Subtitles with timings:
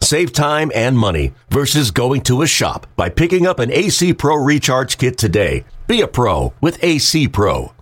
[0.00, 4.36] Save time and money versus going to a shop by picking up an AC Pro
[4.36, 5.64] Recharge Kit today.
[5.86, 7.72] Be a pro with AC Pro.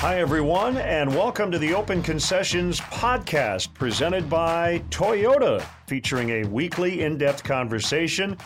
[0.00, 7.00] Hi, everyone, and welcome to the Open Concessions podcast presented by Toyota, featuring a weekly
[7.02, 8.36] in depth conversation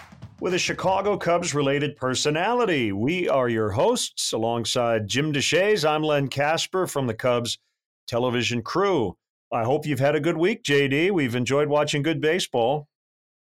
[0.40, 2.92] with a Chicago Cubs related personality.
[2.92, 5.88] We are your hosts alongside Jim Deshaies.
[5.88, 7.58] I'm Len Kasper from the Cubs
[8.06, 9.16] television crew.
[9.52, 11.10] I hope you've had a good week, JD.
[11.10, 12.88] We've enjoyed watching good baseball.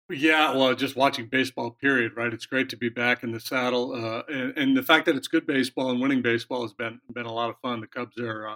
[0.09, 2.33] Yeah, well, just watching baseball, period, right?
[2.33, 5.29] It's great to be back in the saddle, uh, and, and, the fact that it's
[5.29, 7.79] good baseball and winning baseball has been been a lot of fun.
[7.79, 8.55] The Cubs are uh,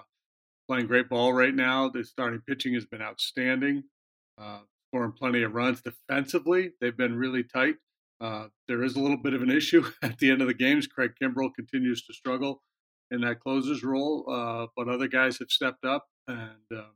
[0.68, 1.90] playing great ball right now.
[1.90, 3.86] The starting pitching has been outstanding,
[4.38, 5.82] uh, scoring plenty of runs.
[5.82, 7.76] Defensively, they've been really tight.
[8.20, 10.88] Uh, there is a little bit of an issue at the end of the games.
[10.88, 12.64] Craig Kimbrel continues to struggle
[13.12, 16.92] in that closer's role, uh, but other guys have stepped up, and um,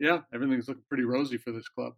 [0.00, 1.94] yeah, everything's looking pretty rosy for this club.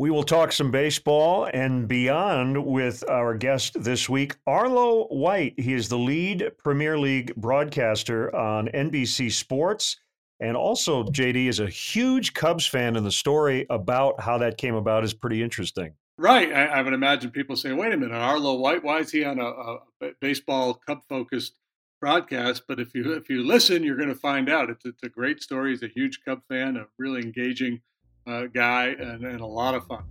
[0.00, 5.58] We will talk some baseball and beyond with our guest this week, Arlo White.
[5.58, 9.98] He is the lead Premier League broadcaster on NBC Sports.
[10.38, 14.76] And also, JD is a huge Cubs fan, and the story about how that came
[14.76, 15.94] about is pretty interesting.
[16.18, 16.52] Right.
[16.52, 19.38] I, I would imagine people saying, wait a minute, Arlo White, why is he on
[19.38, 21.58] a, a baseball Cub focused
[22.00, 22.62] broadcast?
[22.66, 24.68] But if you if you listen, you're going to find out.
[24.68, 25.70] It's, it's a great story.
[25.70, 27.80] He's a huge Cub fan, a really engaging
[28.26, 30.04] uh, guy and, and a lot of fun.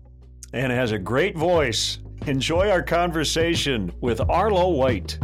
[0.53, 1.99] And has a great voice.
[2.25, 5.19] Enjoy our conversation with Arlo White.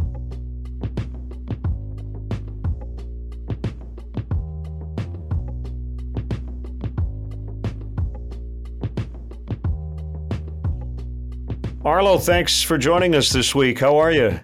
[11.85, 13.79] Arlo, thanks for joining us this week.
[13.79, 14.39] How are you?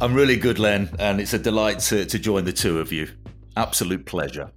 [0.00, 3.08] I'm really good, Len, and it's a delight to, to join the two of you.
[3.56, 4.52] Absolute pleasure.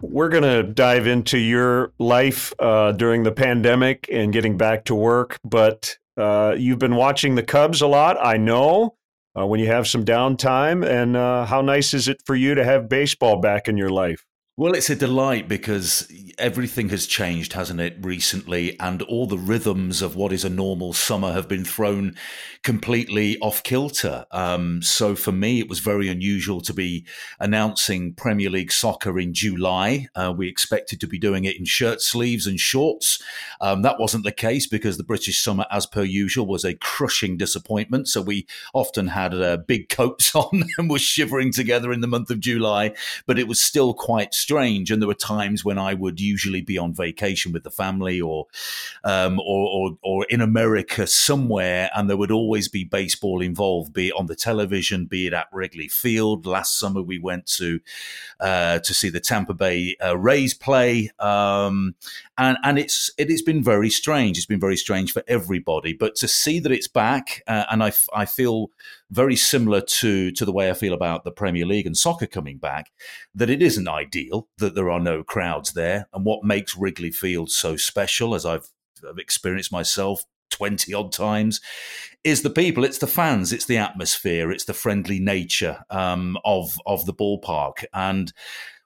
[0.00, 4.94] We're going to dive into your life uh, during the pandemic and getting back to
[4.94, 8.96] work, but uh, you've been watching the Cubs a lot, I know,
[9.38, 10.86] uh, when you have some downtime.
[10.86, 14.24] And uh, how nice is it for you to have baseball back in your life?
[14.54, 18.78] Well, it's a delight because everything has changed, hasn't it, recently?
[18.78, 22.16] And all the rhythms of what is a normal summer have been thrown
[22.62, 24.26] completely off kilter.
[24.30, 27.06] Um, so for me, it was very unusual to be
[27.40, 30.08] announcing Premier League soccer in July.
[30.14, 33.22] Uh, we expected to be doing it in shirt sleeves and shorts.
[33.62, 37.38] Um, that wasn't the case because the British summer, as per usual, was a crushing
[37.38, 38.06] disappointment.
[38.06, 42.28] So we often had uh, big coats on and were shivering together in the month
[42.28, 42.92] of July,
[43.26, 44.90] but it was still quite strange.
[44.90, 48.46] And there were times when I would usually be on vacation with the family or,
[49.04, 54.08] um, or, or, or in America somewhere, and there would always be baseball involved, be
[54.08, 56.46] it on the television, be it at Wrigley Field.
[56.46, 57.80] Last summer we went to
[58.40, 61.94] uh, to see the Tampa Bay uh, Rays play, um,
[62.38, 64.36] and and it's it has been very strange.
[64.36, 67.92] It's been very strange for everybody, but to see that it's back, uh, and I,
[68.14, 68.68] I feel
[69.10, 72.58] very similar to to the way I feel about the Premier League and soccer coming
[72.58, 72.90] back,
[73.34, 77.50] that it isn't ideal that there are no crowds there, and what makes Wrigley Field
[77.50, 78.68] so special, as I've,
[79.08, 81.60] I've experienced myself 20 odd times
[82.24, 82.84] is the people.
[82.84, 83.52] It's the fans.
[83.52, 84.52] It's the atmosphere.
[84.52, 87.84] It's the friendly nature um, of of the ballpark.
[87.92, 88.32] And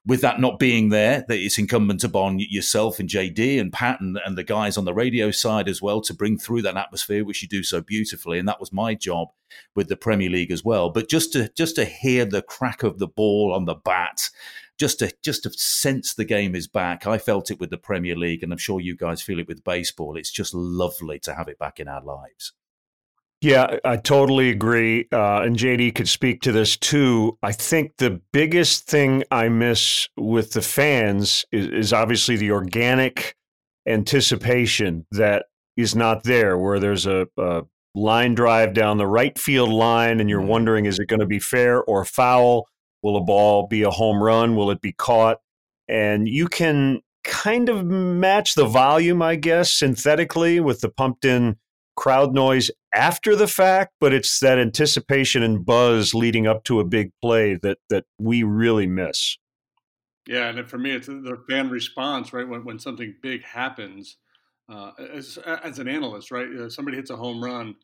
[0.06, 4.19] with that not being there, that it's incumbent upon yourself and JD and Pat and,
[4.25, 7.43] and the guys on the radio side as well to bring through that atmosphere, which
[7.43, 8.39] you do so beautifully.
[8.39, 9.28] And that was my job
[9.75, 10.91] with the Premier League as well.
[10.91, 14.31] But just to just to hear the crack of the ball on the bat,
[14.78, 17.06] just to just to sense the game is back.
[17.06, 19.65] I felt it with the Premier League, and I'm sure you guys feel it with
[19.65, 20.17] baseball.
[20.17, 22.53] It's just lovely to have it back in our lives.
[23.43, 25.09] Yeah, I totally agree.
[25.12, 27.38] Uh, and JD could speak to this too.
[27.43, 33.37] I think the biggest thing I miss with the fans is, is obviously the organic
[33.87, 35.47] anticipation that
[35.77, 37.62] is not there, where there's a, a
[37.94, 40.49] line drive down the right field line and you're mm-hmm.
[40.49, 42.67] wondering, is it going to be fair or foul?
[43.03, 44.56] Will a ball be a home run?
[44.56, 45.39] Will it be caught?
[45.89, 51.56] And you can kind of match the volume, I guess, synthetically with the pumped in
[51.97, 56.84] crowd noise after the fact, but it's that anticipation and buzz leading up to a
[56.84, 59.37] big play that that we really miss.
[60.26, 62.48] Yeah, and for me, it's the fan response, right?
[62.48, 64.16] When when something big happens,
[64.69, 66.48] uh, as as an analyst, right?
[66.48, 67.76] Uh, somebody hits a home run,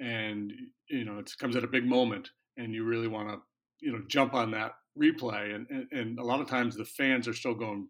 [0.00, 0.52] and
[0.90, 3.38] you know it comes at a big moment, and you really want to
[3.80, 7.28] you know jump on that replay, and, and and a lot of times the fans
[7.28, 7.88] are still going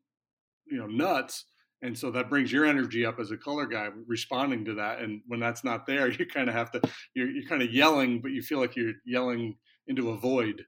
[0.67, 1.47] you know nuts
[1.87, 5.23] and so that brings your energy up as a color guy responding to that and
[5.27, 6.81] when that's not there you kind of have to
[7.15, 9.57] you're, you're kind of yelling but you feel like you're yelling
[9.87, 10.65] into a void.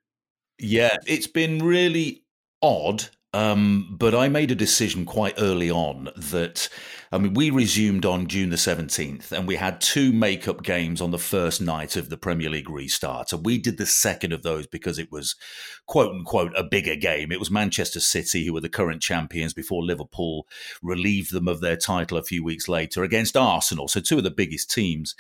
[0.58, 2.24] Yeah it's been really
[2.62, 3.04] odd
[3.34, 6.68] um, but I made a decision quite early on that,
[7.10, 11.10] I mean, we resumed on June the 17th and we had two makeup games on
[11.10, 13.32] the first night of the Premier League restart.
[13.32, 15.34] And we did the second of those because it was,
[15.86, 17.32] quote unquote, a bigger game.
[17.32, 20.46] It was Manchester City, who were the current champions before Liverpool
[20.82, 23.88] relieved them of their title a few weeks later against Arsenal.
[23.88, 25.14] So, two of the biggest teams.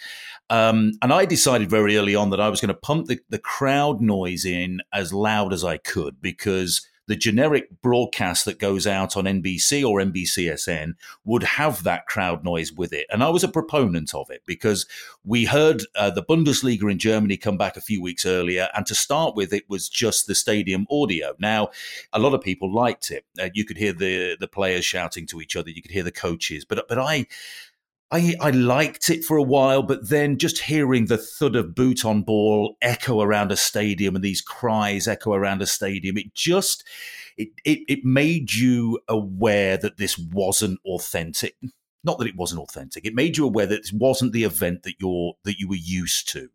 [0.50, 3.38] Um, and I decided very early on that I was going to pump the, the
[3.38, 9.16] crowd noise in as loud as I could because the generic broadcast that goes out
[9.16, 10.94] on NBC or NBCSN
[11.24, 13.06] would have that crowd noise with it.
[13.10, 14.86] And I was a proponent of it because
[15.24, 18.68] we heard uh, the Bundesliga in Germany come back a few weeks earlier.
[18.76, 21.34] And to start with, it was just the stadium audio.
[21.38, 21.70] Now,
[22.12, 23.24] a lot of people liked it.
[23.40, 26.12] Uh, you could hear the, the players shouting to each other, you could hear the
[26.12, 26.66] coaches.
[26.66, 27.26] But, but I,
[28.10, 32.04] I, I liked it for a while, but then just hearing the thud of boot
[32.04, 36.84] on ball echo around a stadium and these cries echo around a stadium, it just
[37.36, 41.56] it, it, it made you aware that this wasn't authentic.
[42.02, 43.04] Not that it wasn't authentic.
[43.04, 46.28] It made you aware that this wasn't the event that you're that you were used
[46.32, 46.48] to.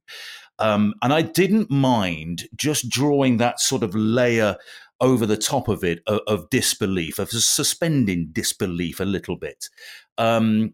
[0.57, 4.57] Um, and I didn't mind just drawing that sort of layer
[5.01, 9.69] over the top of it of, of disbelief, of suspending disbelief a little bit.
[10.17, 10.73] Um,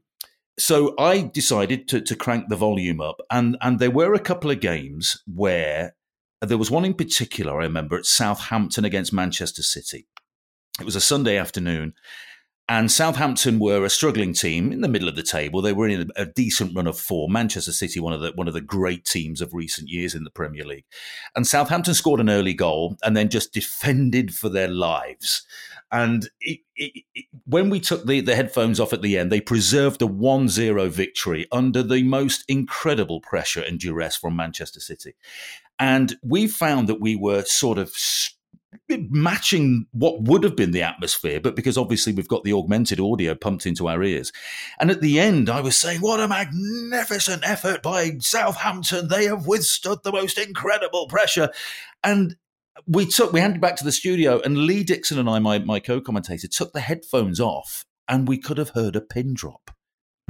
[0.59, 4.51] so I decided to, to crank the volume up, and and there were a couple
[4.51, 5.95] of games where
[6.41, 10.07] there was one in particular I remember at Southampton against Manchester City.
[10.79, 11.93] It was a Sunday afternoon,
[12.69, 15.61] and Southampton were a struggling team in the middle of the table.
[15.61, 17.33] They were in a, a, decent run of form.
[17.33, 20.29] Manchester City, one of the one of the great teams of recent years in the
[20.29, 20.85] Premier League,
[21.35, 25.45] and Southampton scored an early goal and then just defended for their lives.
[25.91, 29.41] And it, it, it, when we took the, the headphones off at the end, they
[29.41, 35.15] preserved a 1 0 victory under the most incredible pressure and duress from Manchester City.
[35.79, 37.95] And we found that we were sort of
[38.89, 43.33] matching what would have been the atmosphere, but because obviously we've got the augmented audio
[43.35, 44.31] pumped into our ears.
[44.79, 49.07] And at the end, I was saying, What a magnificent effort by Southampton.
[49.07, 51.49] They have withstood the most incredible pressure.
[52.03, 52.35] And
[52.87, 55.79] we took we handed back to the studio, and Lee Dixon and I, my my
[55.79, 59.71] co-commentator, took the headphones off, and we could have heard a pin drop.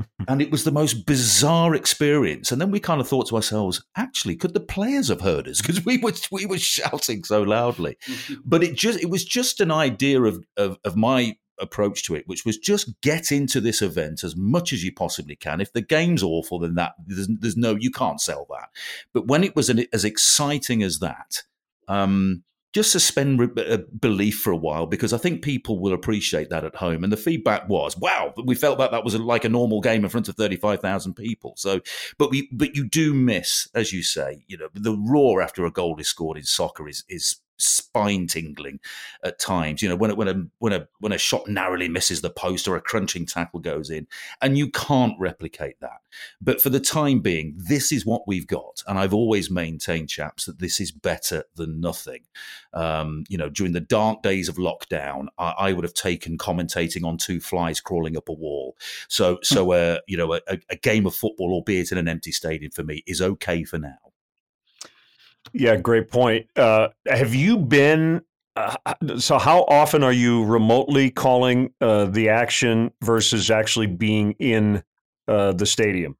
[0.27, 2.51] and it was the most bizarre experience.
[2.51, 5.61] And then we kind of thought to ourselves, actually, could the players have heard us?
[5.61, 7.97] Because we were we were shouting so loudly.
[8.45, 12.23] but it just it was just an idea of, of of my approach to it,
[12.25, 15.59] which was just get into this event as much as you possibly can.
[15.59, 18.69] If the game's awful, then that there's, there's no you can't sell that.
[19.13, 21.43] But when it was an, as exciting as that,
[21.89, 26.49] um, just suspend re- uh, belief for a while because I think people will appreciate
[26.49, 27.03] that at home.
[27.03, 30.09] And the feedback was, "Wow, we felt that that was like a normal game in
[30.09, 31.81] front of thirty-five thousand people." So,
[32.17, 35.71] but we, but you do miss, as you say, you know, the roar after a
[35.71, 38.79] goal is scored in soccer is is spine tingling
[39.23, 39.81] at times.
[39.81, 42.67] You know, when a, when a when a when a shot narrowly misses the post
[42.67, 44.07] or a crunching tackle goes in,
[44.41, 46.01] and you can't replicate that.
[46.41, 50.45] But for the time being, this is what we've got, and I've always maintained, chaps,
[50.45, 52.21] that this is better than nothing.
[52.73, 57.03] Um, you know, during the dark days of lockdown, I, I, would have taken commentating
[57.03, 58.77] on two flies crawling up a wall.
[59.07, 59.39] So, hmm.
[59.43, 62.83] so uh, you know, a, a game of football, albeit in an empty stadium, for
[62.83, 64.08] me is okay for now.
[65.53, 66.47] Yeah, great point.
[66.55, 68.21] Uh, have you been?
[68.55, 68.75] Uh,
[69.17, 74.83] so, how often are you remotely calling uh, the action versus actually being in
[75.27, 76.17] uh, the stadium?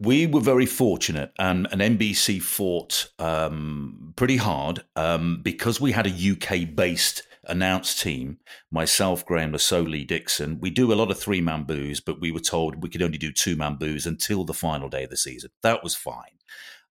[0.00, 6.06] We were very fortunate, and, and NBC fought um, pretty hard um, because we had
[6.06, 8.38] a UK based announced team.
[8.70, 10.60] Myself, Graham Lee Dixon.
[10.60, 13.18] We do a lot of three man boos, but we were told we could only
[13.18, 15.50] do two man boos until the final day of the season.
[15.62, 16.38] That was fine.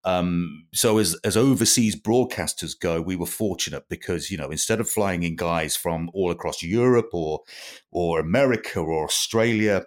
[0.08, 4.90] Um, so as as overseas broadcasters go, we were fortunate because you know instead of
[4.90, 7.42] flying in guys from all across Europe or
[7.92, 9.84] or America or Australia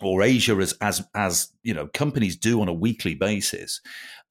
[0.00, 3.80] or Asia as as as you know companies do on a weekly basis,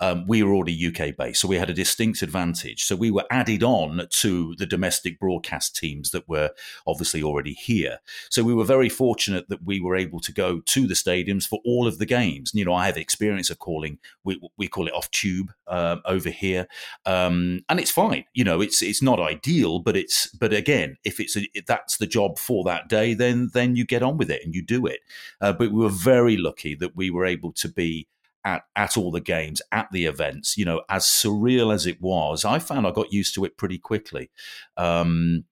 [0.02, 2.84] um, we were already UK based, so we had a distinct advantage.
[2.84, 6.50] So we were added on to the domestic broadcast teams that were
[6.88, 8.00] obviously already here.
[8.32, 11.60] So we were very fortunate that we were able to go to the stadiums for
[11.64, 12.52] all of the games.
[12.54, 16.32] You know, I have experience of calling we we call it off tube um, over
[16.32, 16.68] here,
[17.06, 18.26] um, and it's fine.
[18.34, 21.98] You know, it's it's not ideal, but it's but again, if it's a, if that's
[21.98, 24.88] the job for that day, then then you get on with it and you do
[24.88, 25.02] it.
[25.40, 28.08] Uh, but we were very lucky that we were able to be
[28.44, 32.44] at, at all the games, at the events, you know, as surreal as it was,
[32.44, 34.32] I found I got used to it pretty quickly.
[34.78, 35.46] Um,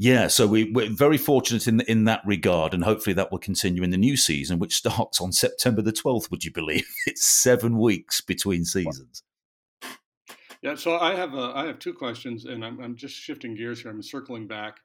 [0.00, 3.82] yeah, so we, are very fortunate in in that regard, and hopefully that will continue
[3.82, 6.30] in the new season, which starts on September the twelfth.
[6.30, 9.24] Would you believe it's seven weeks between seasons?
[10.62, 13.82] Yeah, so I have uh, I have two questions, and I'm, I'm just shifting gears
[13.82, 13.90] here.
[13.90, 14.76] I'm circling back,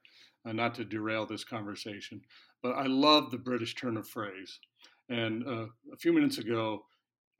[0.44, 2.20] uh, not to derail this conversation,
[2.60, 4.58] but I love the British turn of phrase.
[5.08, 6.84] And uh, a few minutes ago,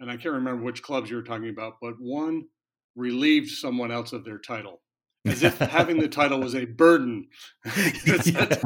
[0.01, 2.45] and I can't remember which clubs you were talking about, but one
[2.97, 4.81] relieved someone else of their title
[5.27, 7.29] as if having the title was a burden.
[7.65, 8.61] that's, such,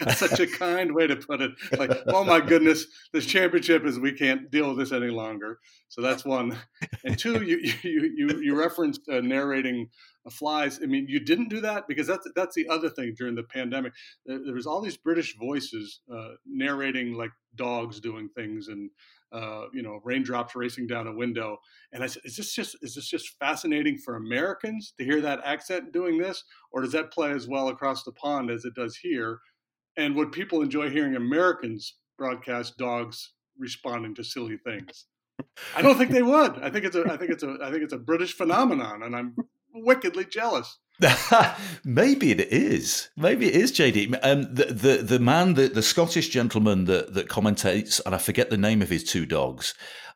[0.00, 1.52] that's, such, a kind way to put it.
[1.78, 5.58] Like, oh my goodness, this championship is we can't deal with this any longer.
[5.88, 6.58] So that's one.
[7.04, 9.88] And two, you you you, you referenced uh, narrating
[10.30, 10.80] flies.
[10.82, 13.92] I mean, you didn't do that because that's that's the other thing during the pandemic.
[14.26, 18.90] There, there was all these British voices uh, narrating like dogs doing things and
[19.32, 21.58] uh, you know raindrops racing down a window.
[21.92, 25.40] And I said, is this just is this just fascinating for Americans to hear that
[25.44, 28.96] accent doing this, or does that play as well across the pond as it does
[28.96, 29.40] here?
[29.96, 35.06] And would people enjoy hearing Americans broadcast dogs responding to silly things?
[35.76, 36.58] I don't think they would.
[36.62, 39.14] I think it's a I think it's a I think it's a British phenomenon, and
[39.14, 39.36] I'm
[39.74, 40.78] wickedly jealous.
[41.84, 43.08] Maybe it is.
[43.16, 44.18] Maybe it is JD.
[44.22, 48.50] Um, the the the man, the, the Scottish gentleman that that commentates, and I forget
[48.50, 49.74] the name of his two dogs.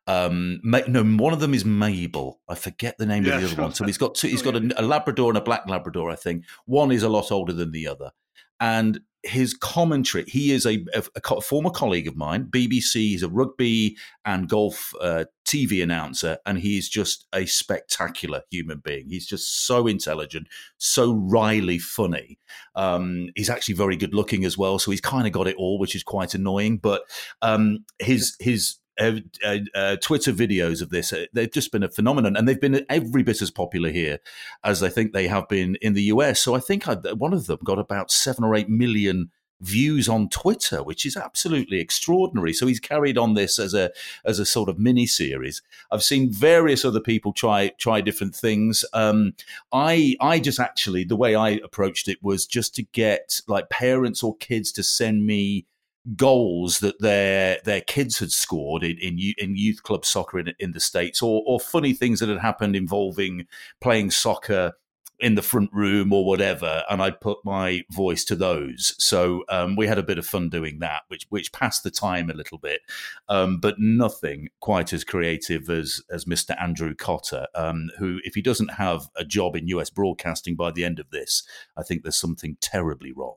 [0.08, 2.40] Um, no, one of them is Mabel.
[2.48, 3.74] I forget the name yeah, of the other one.
[3.74, 4.28] So he's got two.
[4.28, 6.10] He's got a, a Labrador and a black Labrador.
[6.10, 8.10] I think one is a lot older than the other,
[8.58, 10.24] and his commentary.
[10.26, 12.94] He is a, a, a, former colleague of mine, BBC.
[12.94, 19.08] He's a rugby and golf uh, TV announcer, and he's just a spectacular human being.
[19.08, 20.48] He's just so intelligent,
[20.78, 22.38] so wryly funny.
[22.74, 25.78] Um, he's actually very good looking as well, so he's kind of got it all,
[25.78, 26.78] which is quite annoying.
[26.78, 27.02] But
[27.42, 29.12] um, his his uh,
[29.44, 31.12] uh, uh, Twitter videos of this.
[31.12, 34.18] Uh, they've just been a phenomenon, and they've been every bit as popular here
[34.64, 36.40] as I think they have been in the US.
[36.40, 39.30] So I think I, one of them got about seven or eight million
[39.62, 42.52] views on Twitter, which is absolutely extraordinary.
[42.52, 43.90] So he's carried on this as a
[44.24, 45.62] as a sort of mini series.
[45.90, 48.84] I've seen various other people try try different things.
[48.92, 49.34] Um,
[49.72, 54.22] I I just actually the way I approached it was just to get like parents
[54.22, 55.66] or kids to send me
[56.16, 60.72] goals that their their kids had scored in in, in youth club soccer in, in
[60.72, 63.46] the states, or or funny things that had happened involving
[63.80, 64.74] playing soccer
[65.22, 68.96] in the front room or whatever, and I put my voice to those.
[68.98, 72.28] So um, we had a bit of fun doing that, which which passed the time
[72.28, 72.80] a little bit,
[73.28, 76.60] um, but nothing quite as creative as as Mr.
[76.60, 80.84] Andrew Cotter, um, who, if he doesn't have a job in US broadcasting by the
[80.84, 81.44] end of this,
[81.76, 83.36] I think there's something terribly wrong.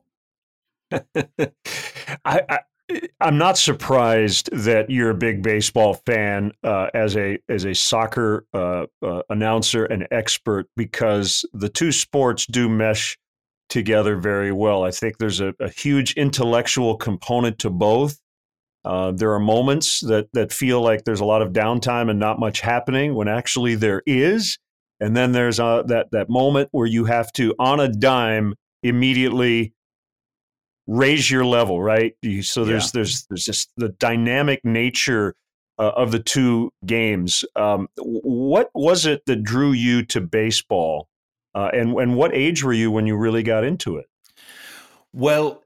[2.24, 2.58] I, I
[3.20, 8.46] I'm not surprised that you're a big baseball fan uh, as a as a soccer
[8.54, 13.18] uh, uh, announcer and expert because the two sports do mesh
[13.68, 14.84] together very well.
[14.84, 18.20] I think there's a, a huge intellectual component to both.
[18.84, 22.38] Uh, there are moments that that feel like there's a lot of downtime and not
[22.38, 24.58] much happening when actually there is,
[25.00, 29.74] and then there's uh, that that moment where you have to on a dime immediately
[30.86, 32.14] raise your level, right?
[32.22, 32.90] You, so there's yeah.
[32.94, 35.34] there's there's just the dynamic nature
[35.78, 37.44] uh, of the two games.
[37.54, 41.08] Um, what was it that drew you to baseball,
[41.54, 44.06] uh, and and what age were you when you really got into it?
[45.12, 45.62] Well,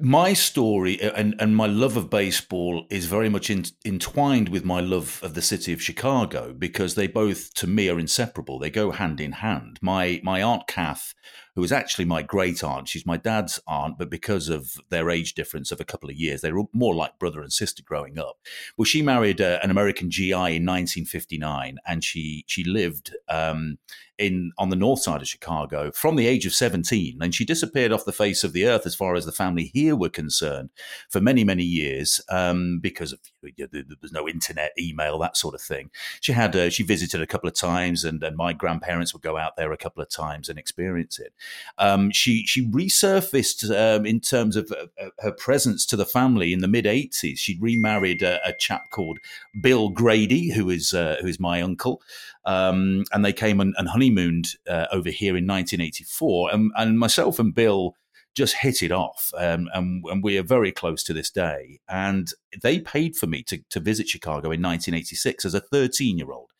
[0.00, 4.80] my story and, and my love of baseball is very much in, entwined with my
[4.80, 8.58] love of the city of Chicago because they both, to me, are inseparable.
[8.58, 9.78] They go hand in hand.
[9.82, 11.14] My my aunt Kath
[11.58, 12.86] who is actually my great aunt.
[12.86, 16.40] She's my dad's aunt, but because of their age difference of a couple of years,
[16.40, 18.36] they were more like brother and sister growing up.
[18.76, 23.78] Well, she married uh, an American GI in 1959, and she she lived um,
[24.18, 27.90] in on the north side of Chicago from the age of 17, and she disappeared
[27.90, 30.70] off the face of the earth as far as the family here were concerned
[31.08, 35.36] for many many years um, because of you know, there was no internet, email, that
[35.36, 35.90] sort of thing.
[36.20, 39.36] She had uh, she visited a couple of times, and, and my grandparents would go
[39.36, 41.32] out there a couple of times and experience it.
[41.78, 46.52] Um, she she resurfaced um, in terms of uh, uh her presence to the family
[46.52, 47.38] in the mid '80s.
[47.38, 49.18] She remarried a, a, chap called
[49.62, 52.02] Bill Grady, who is uh, who is my uncle,
[52.44, 56.50] um, and they came and, and honeymooned uh, over here in 1984.
[56.52, 57.94] And, and, myself and Bill
[58.34, 61.80] just hit it off, um, and, and, we are very close to this day.
[61.88, 62.28] And
[62.62, 66.52] they paid for me to, to visit Chicago in 1986 as a 13 year old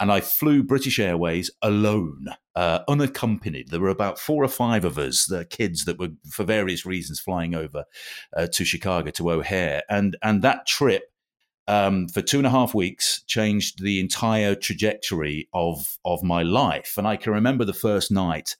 [0.00, 3.68] and I flew British Airways alone, uh, unaccompanied.
[3.68, 7.20] There were about four or five of us, the kids that were for various reasons
[7.20, 7.84] flying over
[8.36, 11.04] uh, to Chicago to O'Hare, and and that trip
[11.68, 16.94] um, for two and a half weeks changed the entire trajectory of of my life.
[16.96, 18.56] And I can remember the first night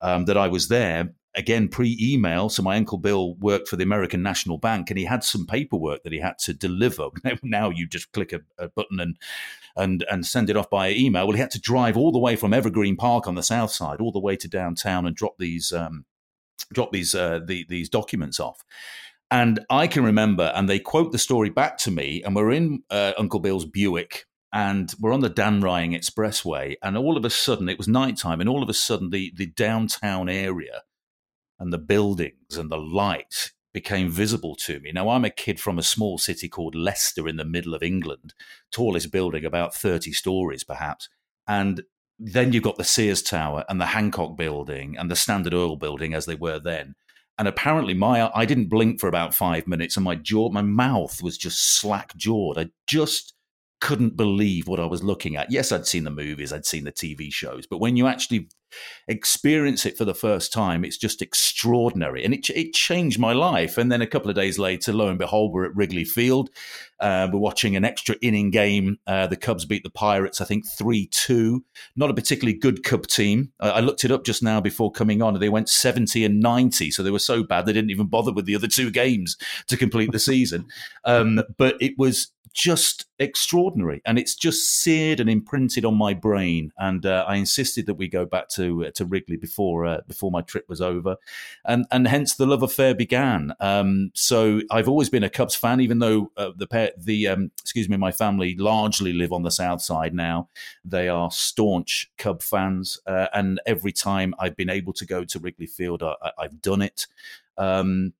[0.00, 1.14] um, that I was there.
[1.34, 2.50] Again, pre-email.
[2.50, 6.02] So my uncle Bill worked for the American National Bank, and he had some paperwork
[6.02, 7.08] that he had to deliver.
[7.42, 9.16] now you just click a, a button and
[9.74, 11.26] and and send it off by email.
[11.26, 14.00] Well, he had to drive all the way from Evergreen Park on the south side,
[14.00, 16.04] all the way to downtown, and drop these um,
[16.72, 18.64] drop these uh, the, these documents off.
[19.30, 22.82] And I can remember, and they quote the story back to me, and we're in
[22.90, 27.30] uh, Uncle Bill's Buick, and we're on the Dan Ryan Expressway, and all of a
[27.30, 30.82] sudden it was nighttime, and all of a sudden the the downtown area
[31.62, 34.90] and the buildings and the light became visible to me.
[34.90, 38.34] Now I'm a kid from a small city called Leicester in the middle of England,
[38.72, 41.08] tallest building about 30 stories perhaps,
[41.46, 41.84] and
[42.18, 46.14] then you've got the Sears Tower and the Hancock Building and the Standard Oil Building
[46.14, 46.96] as they were then.
[47.38, 51.22] And apparently, my I didn't blink for about five minutes, and my jaw, my mouth
[51.22, 52.58] was just slack jawed.
[52.58, 53.34] I just
[53.80, 55.50] couldn't believe what I was looking at.
[55.50, 58.48] Yes, I'd seen the movies, I'd seen the TV shows, but when you actually
[59.08, 62.24] experience it for the first time, it's just extraordinary.
[62.24, 63.78] And it, it changed my life.
[63.78, 66.50] And then a couple of days later, lo and behold, we're at Wrigley Field.
[67.00, 68.98] Uh, we're watching an extra inning game.
[69.06, 71.64] Uh, the Cubs beat the Pirates, I think 3 2.
[71.96, 73.52] Not a particularly good Cub team.
[73.60, 75.34] I, I looked it up just now before coming on.
[75.34, 76.90] and They went 70 and 90.
[76.90, 79.36] So they were so bad, they didn't even bother with the other two games
[79.66, 80.66] to complete the season.
[81.04, 86.72] Um, but it was just extraordinary, and it's just seared and imprinted on my brain.
[86.78, 90.30] And uh, I insisted that we go back to uh, to Wrigley before uh, before
[90.30, 91.16] my trip was over,
[91.64, 93.52] and and hence the love affair began.
[93.60, 97.50] Um, so I've always been a Cubs fan, even though uh, the pair, the um,
[97.60, 100.48] excuse me, my family largely live on the south side now.
[100.84, 105.66] They are staunch Cub fans, and every time I've been able to go to Wrigley
[105.66, 107.06] Field, I, have done it.
[107.58, 108.14] Um,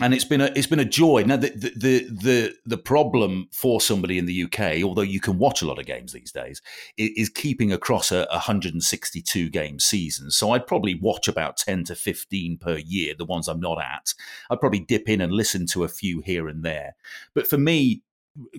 [0.00, 1.24] and it's been a it's been a joy.
[1.26, 5.62] Now the, the the the problem for somebody in the UK, although you can watch
[5.62, 6.60] a lot of games these days,
[6.98, 10.30] is keeping across a 162 game season.
[10.30, 13.14] So I'd probably watch about 10 to 15 per year.
[13.16, 14.12] The ones I'm not at,
[14.50, 16.96] I'd probably dip in and listen to a few here and there.
[17.34, 18.02] But for me,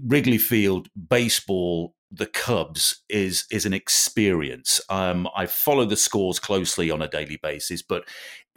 [0.02, 4.80] Wrigley Field baseball the Cubs is is an experience.
[4.90, 8.08] Um, I follow the scores closely on a daily basis, but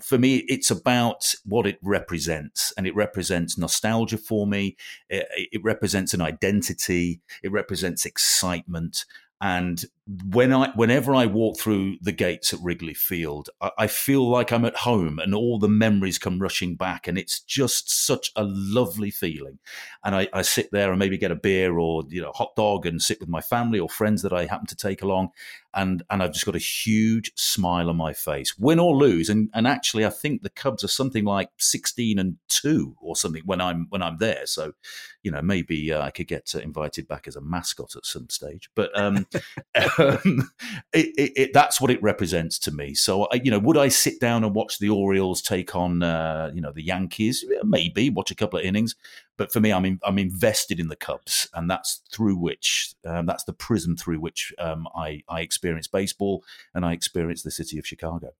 [0.03, 4.77] for me, it's about what it represents, and it represents nostalgia for me.
[5.09, 7.21] It, it represents an identity.
[7.43, 9.05] It represents excitement,
[9.41, 9.85] and
[10.33, 14.51] when I, whenever I walk through the gates at Wrigley Field, I, I, feel like
[14.51, 18.43] I'm at home, and all the memories come rushing back, and it's just such a
[18.45, 19.59] lovely feeling.
[20.05, 22.87] And I, I sit there and maybe get a beer or you know hot dog
[22.87, 25.31] and sit with my family or friends that I happen to take along,
[25.75, 29.29] and and I've just got a huge smile on my face, win or lose.
[29.29, 33.43] And and actually, I think the Cubs are something like sixteen and two or something
[33.45, 34.47] when I'm when I'm there.
[34.47, 34.73] So,
[35.23, 38.29] you know, maybe uh, I could get uh, invited back as a mascot at some
[38.29, 38.71] stage.
[38.75, 39.27] But um,
[40.01, 40.51] um
[40.93, 42.95] it, it, it, that's what it represents to me.
[42.95, 46.61] So, you know, would I sit down and watch the Orioles take on uh, you
[46.61, 47.45] know the Yankees?
[47.63, 48.97] Maybe watch a couple of innings.
[49.37, 53.27] But for me, I'm in, I'm invested in the Cubs, and that's through which um,
[53.27, 57.79] that's the prism through which um, I I experience baseball and I experience the city
[57.79, 58.33] of Chicago.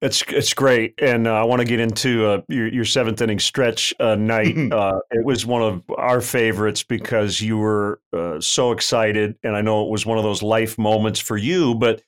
[0.00, 3.40] It's it's great, and uh, I want to get into uh, your, your seventh inning
[3.40, 4.56] stretch uh, night.
[4.78, 9.60] Uh, it was one of our favorites because you were uh, so excited, and I
[9.60, 11.74] know it was one of those life moments for you.
[11.74, 12.02] But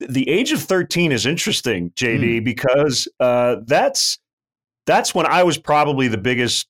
[0.00, 2.44] the age of thirteen is interesting, JD, mm.
[2.44, 4.18] because uh, that's
[4.86, 6.68] that's when I was probably the biggest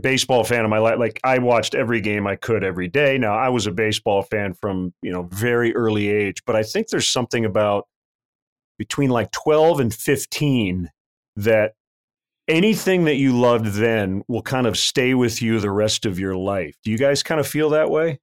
[0.00, 0.98] baseball fan of my life.
[0.98, 3.18] Like I watched every game I could every day.
[3.18, 6.88] Now I was a baseball fan from you know very early age, but I think
[6.88, 7.88] there's something about
[8.82, 10.90] between like 12 and 15
[11.36, 11.74] that
[12.48, 16.34] anything that you loved then will kind of stay with you the rest of your
[16.34, 16.76] life.
[16.82, 18.18] Do you guys kind of feel that way?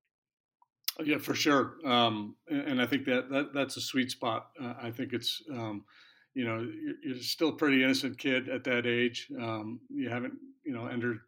[1.01, 1.75] Yeah, for sure.
[1.85, 4.47] Um, and I think that, that that's a sweet spot.
[4.61, 5.85] Uh, I think it's, um,
[6.33, 9.29] you know, you're, you're, still a pretty innocent kid at that age.
[9.39, 10.33] Um, you haven't,
[10.65, 11.19] you know, entered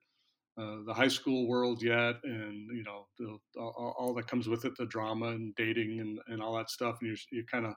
[0.58, 4.66] uh, the high school world yet, and you know the, all, all, that comes with
[4.66, 7.74] it, the drama and dating and, and all that stuff, and you're you're kind of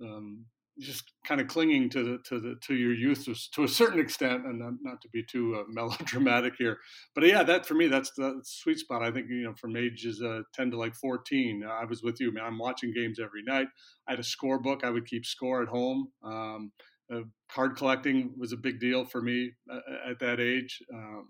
[0.00, 0.44] um,
[0.78, 4.44] just kind of clinging to the to the to your youth to, a certain extent,
[4.44, 6.78] and not, not to be too uh, melodramatic here,
[7.14, 9.02] but yeah, that for me that's the sweet spot.
[9.02, 12.32] I think you know from ages uh, ten to like fourteen, I was with you,
[12.32, 12.44] man.
[12.44, 13.68] I'm watching games every night.
[14.08, 14.84] I had a scorebook.
[14.84, 16.08] I would keep score at home.
[16.22, 16.72] Um,
[17.12, 20.82] uh, card collecting was a big deal for me uh, at that age.
[20.92, 21.28] Um,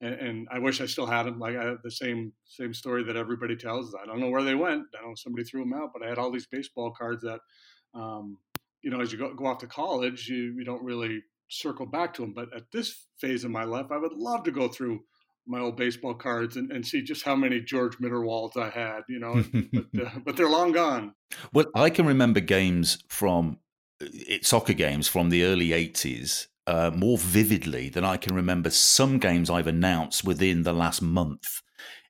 [0.00, 1.40] and, and, I wish I still had them.
[1.40, 3.94] Like I had the same same story that everybody tells.
[4.00, 4.84] I don't know where they went.
[4.96, 7.40] I don't know somebody threw them out, but I had all these baseball cards that,
[7.94, 8.38] um,
[8.82, 12.14] you know, as you go, go off to college, you you don't really circle back
[12.14, 12.32] to them.
[12.32, 15.00] But at this phase of my life, I would love to go through
[15.46, 19.18] my old baseball cards and, and see just how many George Mitterwalds I had, you
[19.18, 21.14] know, but, uh, but they're long gone.
[21.52, 23.58] Well, I can remember games from
[24.02, 24.06] uh,
[24.42, 29.48] soccer games from the early 80s uh, more vividly than I can remember some games
[29.48, 31.62] I've announced within the last month.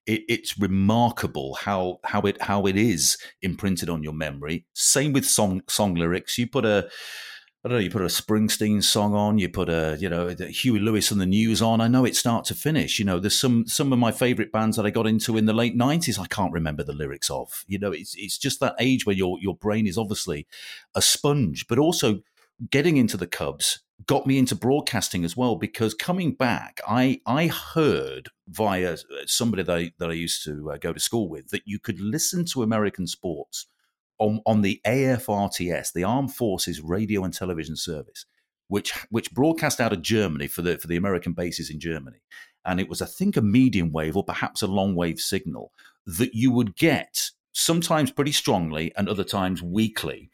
[0.08, 4.66] It, it's remarkable how how it how it is imprinted on your memory.
[4.72, 6.38] Same with song song lyrics.
[6.38, 6.88] You put a
[7.64, 10.78] I don't know, you put a Springsteen song on, you put a, you know, Huey
[10.78, 11.80] Lewis and the News on.
[11.80, 13.00] I know it start to finish.
[13.00, 15.52] You know, there's some some of my favorite bands that I got into in the
[15.52, 16.20] late '90s.
[16.20, 17.64] I can't remember the lyrics of.
[17.66, 20.46] You know, it's it's just that age where your your brain is obviously
[20.94, 21.66] a sponge.
[21.68, 22.20] But also,
[22.70, 27.48] getting into the Cubs got me into broadcasting as well because coming back, I I
[27.48, 31.62] heard via somebody that I, that I used to uh, go to school with that
[31.66, 33.66] you could listen to American sports
[34.18, 38.26] on, on the AFRTS, the Armed Forces Radio and Television Service,
[38.68, 42.18] which which broadcast out of Germany for the for the American bases in Germany,
[42.64, 45.72] and it was I think a medium wave or perhaps a long wave signal
[46.06, 50.30] that you would get sometimes pretty strongly and other times weakly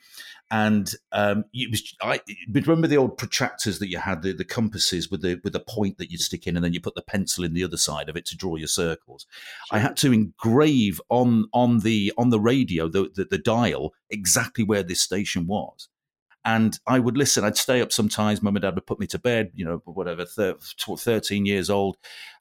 [0.50, 2.20] and um, it was I
[2.52, 5.98] remember the old protractors that you had the, the compasses with the with a point
[5.98, 8.16] that you stick in and then you put the pencil in the other side of
[8.16, 9.26] it to draw your circles.
[9.68, 9.78] Sure.
[9.78, 14.64] I had to engrave on on the on the radio the, the, the dial exactly
[14.64, 15.88] where this station was.
[16.46, 17.42] And I would listen.
[17.42, 18.42] I'd stay up sometimes.
[18.42, 21.96] Mum and dad would put me to bed, you know, whatever, 13 years old.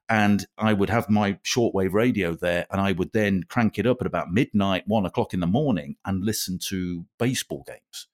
[0.08, 4.00] And I would have my shortwave radio there, and I would then crank it up
[4.00, 8.08] at about midnight, one o'clock in the morning, and listen to baseball games.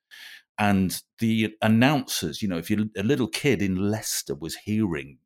[0.58, 5.18] And the announcers, you know, if you're a little kid in Leicester was hearing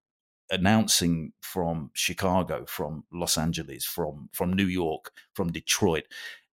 [0.50, 6.04] announcing from Chicago, from Los Angeles, from from New York, from Detroit,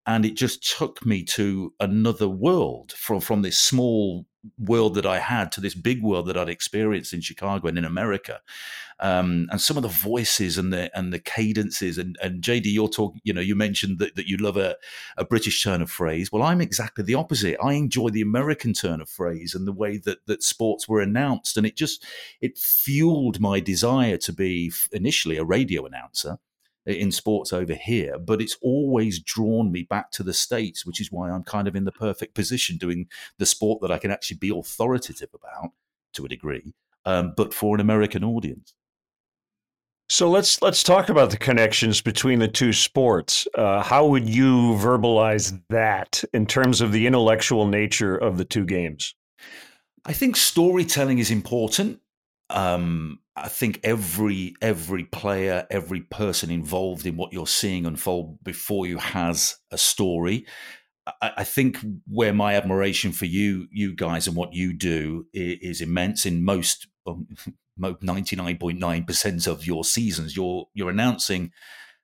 [0.06, 4.26] and it just took me to another world from from this small
[4.58, 7.86] world that I had to this big world that I'd experienced in Chicago and in
[7.86, 8.41] America.
[8.99, 12.88] Um, and some of the voices and the and the cadences and, and JD, you're
[12.88, 14.77] talking, you know, you mentioned that, that you love a,
[15.17, 16.32] a British turn of phrase.
[16.32, 17.58] Well, I'm exactly the opposite.
[17.63, 21.58] I enjoy the American turn of phrase and the way that that sports were announced.
[21.58, 22.06] And it just
[22.41, 26.38] it fueled my desire to be initially a radio announcer
[26.86, 31.12] in sports over here, but it's always drawn me back to the States, which is
[31.12, 34.38] why I'm kind of in the perfect position doing the sport that I can actually
[34.38, 35.72] be authoritative about
[36.13, 36.74] to a degree,
[37.06, 38.74] um, but for an American audience.
[40.10, 43.48] So let's let's talk about the connections between the two sports.
[43.56, 48.65] Uh, how would you verbalize that in terms of the intellectual nature of the two
[48.65, 49.15] games?
[50.04, 52.02] I think storytelling is important.
[52.51, 58.85] Um, I think every every player, every person involved in what you're seeing unfold before
[58.85, 60.45] you has a story.
[61.21, 65.57] I, I think where my admiration for you, you guys, and what you do is,
[65.61, 66.25] is immense.
[66.25, 66.87] In most,
[68.01, 71.51] ninety nine point nine percent of your seasons, you're you're announcing,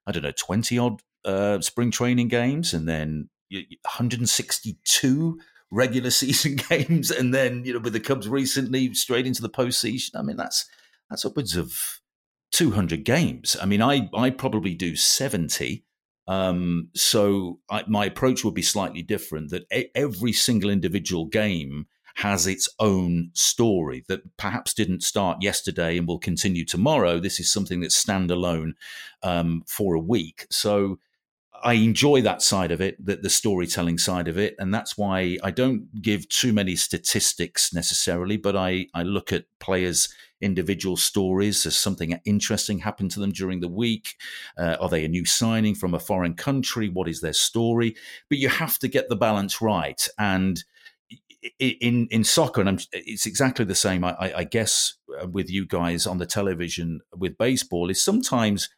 [0.05, 5.39] I don't know, twenty odd uh, spring training games, and then 162
[5.71, 10.11] regular season games, and then you know with the Cubs recently straight into the postseason.
[10.15, 10.65] I mean, that's
[11.09, 11.79] that's upwards of
[12.51, 13.55] 200 games.
[13.61, 15.85] I mean, I, I probably do 70.
[16.27, 21.87] Um, so I, my approach would be slightly different that a- every single individual game
[22.15, 27.19] has its own story that perhaps didn't start yesterday and will continue tomorrow.
[27.19, 28.71] This is something that's standalone
[29.21, 30.47] um, for a week.
[30.49, 30.99] So
[31.63, 35.37] I enjoy that side of it, the, the storytelling side of it, and that's why
[35.43, 40.09] I don't give too many statistics necessarily, but I, I look at players'
[40.41, 41.63] individual stories.
[41.63, 44.15] Has something interesting happened to them during the week?
[44.57, 46.89] Uh, are they a new signing from a foreign country?
[46.89, 47.95] What is their story?
[48.29, 50.63] But you have to get the balance right, and
[51.59, 54.03] in in soccer, and I'm, it's exactly the same.
[54.03, 58.69] I, I guess uh, with you guys on the television with baseball is sometimes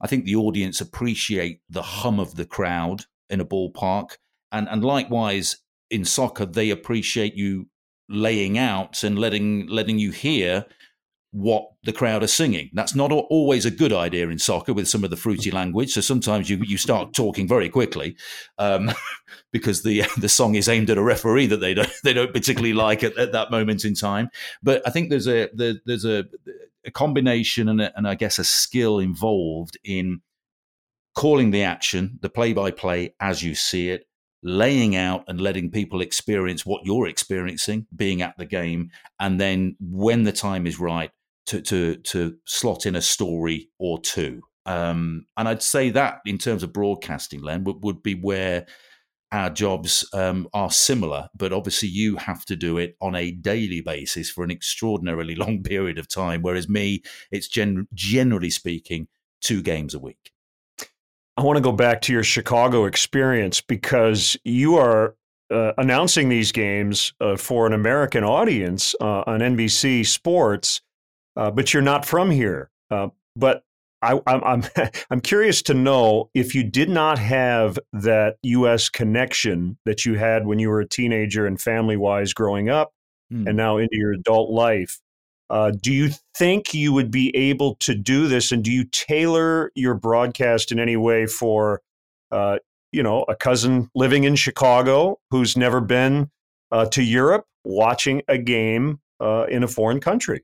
[0.00, 4.16] I think the audience appreciate the hum of the crowd in a ballpark,
[4.52, 5.56] and and likewise
[5.90, 7.68] in soccer they appreciate you
[8.08, 10.66] laying out and letting letting you hear
[11.36, 12.70] what the crowd are singing.
[12.72, 15.92] That's not always a good idea in soccer with some of the fruity language.
[15.92, 18.16] So sometimes you you start talking very quickly
[18.58, 18.90] um,
[19.52, 22.72] because the the song is aimed at a referee that they don't they don't particularly
[22.72, 24.30] like at, at that moment in time.
[24.62, 26.24] But I think there's a there's a,
[26.86, 30.20] a combination and, a, and I guess a skill involved in
[31.14, 34.06] calling the action, the play by play as you see it,
[34.42, 39.76] laying out and letting people experience what you're experiencing, being at the game, and then
[39.80, 41.10] when the time is right,
[41.46, 44.42] to to to slot in a story or two.
[44.66, 48.66] Um, and I'd say that in terms of broadcasting, Len, would, would be where
[49.32, 53.80] our jobs um, are similar, but obviously you have to do it on a daily
[53.80, 56.42] basis for an extraordinarily long period of time.
[56.42, 59.08] Whereas me, it's gen- generally speaking
[59.40, 60.32] two games a week.
[61.36, 65.16] I want to go back to your Chicago experience because you are
[65.50, 70.80] uh, announcing these games uh, for an American audience uh, on NBC Sports,
[71.36, 72.70] uh, but you're not from here.
[72.90, 73.64] Uh, but
[74.02, 74.62] I, I'm I'm
[75.10, 78.88] I'm curious to know if you did not have that U.S.
[78.88, 82.92] connection that you had when you were a teenager and family wise growing up,
[83.32, 83.46] mm.
[83.46, 85.00] and now into your adult life.
[85.48, 89.70] Uh, do you think you would be able to do this, and do you tailor
[89.74, 91.80] your broadcast in any way for,
[92.32, 92.58] uh,
[92.90, 96.30] you know, a cousin living in Chicago who's never been
[96.72, 100.42] uh, to Europe watching a game uh, in a foreign country?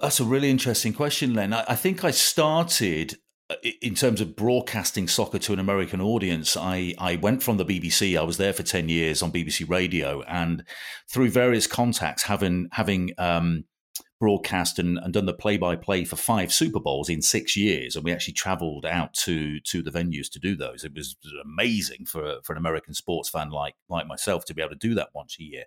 [0.00, 1.52] That's a really interesting question, Len.
[1.52, 3.18] I, I think I started
[3.50, 7.64] uh, in terms of broadcasting soccer to an American audience, I, I went from the
[7.64, 8.18] BBC.
[8.18, 10.64] I was there for ten years on BBC Radio, and
[11.10, 13.64] through various contacts, having having um,
[14.20, 17.94] broadcast and, and done the play by play for five Super Bowls in six years,
[17.94, 20.84] and we actually travelled out to to the venues to do those.
[20.84, 24.70] It was amazing for for an American sports fan like like myself to be able
[24.70, 25.64] to do that once a year.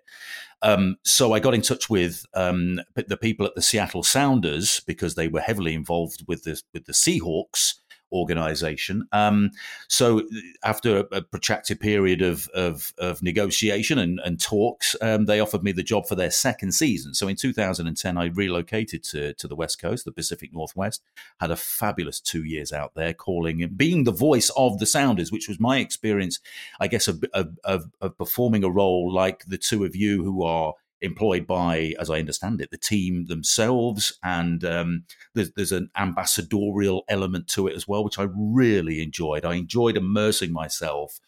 [0.62, 5.14] Um, so I got in touch with um, the people at the Seattle Sounders because
[5.14, 7.74] they were heavily involved with the with the Seahawks
[8.12, 9.08] organization.
[9.12, 9.50] Um,
[9.88, 10.22] so
[10.62, 15.64] after a, a, protracted period of, of, of negotiation and, and talks, um, they offered
[15.64, 17.14] me the job for their second season.
[17.14, 21.02] So in 2010, I relocated to, to the West Coast, the Pacific Northwest,
[21.40, 25.32] had a fabulous two years out there calling and being the voice of the Sounders,
[25.32, 26.38] which was my experience,
[26.78, 30.42] I guess, of, of, of, of performing a role like the two of you who
[30.42, 34.18] are employed by, as I understand it, the team themselves.
[34.22, 39.44] And um, there's, there's, an ambassadorial element to it as well, which I really enjoyed.
[39.44, 41.18] I enjoyed immersing myself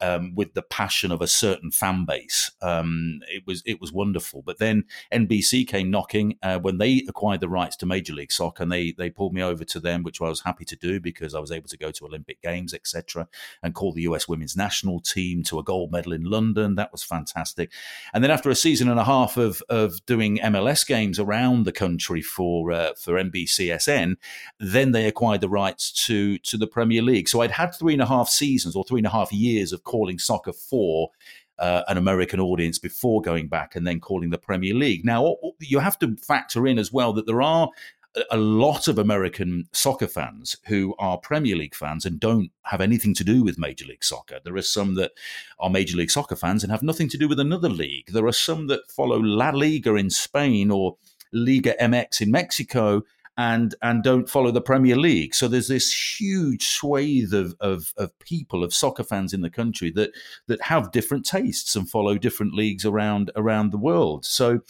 [0.00, 2.50] um, with the passion of a certain fan base.
[2.62, 4.42] Um, it was it was wonderful.
[4.42, 8.62] But then NBC came knocking uh, when they acquired the rights to Major League Soccer,
[8.62, 11.34] and they they pulled me over to them, which I was happy to do because
[11.34, 13.28] I was able to go to Olympic Games, etc.,
[13.62, 16.74] and call the US Women's National Team to a gold medal in London.
[16.74, 17.70] That was fantastic.
[18.14, 21.72] And then after a season and a half of of doing MLS games around the
[21.72, 24.16] country for uh, for NBCSN,
[24.58, 27.28] then they acquired the rights to to the Premier League.
[27.28, 29.84] So I'd had three and a half seasons or three and a half years of
[29.84, 31.10] calling soccer for
[31.60, 35.04] uh, an American audience before going back and then calling the Premier League.
[35.04, 37.68] Now, you have to factor in as well that there are
[38.30, 43.14] a lot of American soccer fans who are Premier League fans and don't have anything
[43.14, 44.40] to do with Major League Soccer.
[44.44, 45.12] There are some that
[45.60, 48.08] are Major League Soccer fans and have nothing to do with another league.
[48.08, 50.96] There are some that follow La Liga in Spain or
[51.32, 53.02] Liga MX in Mexico
[53.36, 55.34] and and don't follow the Premier League.
[55.34, 59.90] So there's this huge swathe of, of, of people, of soccer fans in the country
[59.92, 60.10] that
[60.48, 64.24] that have different tastes and follow different leagues around around the world.
[64.24, 64.60] So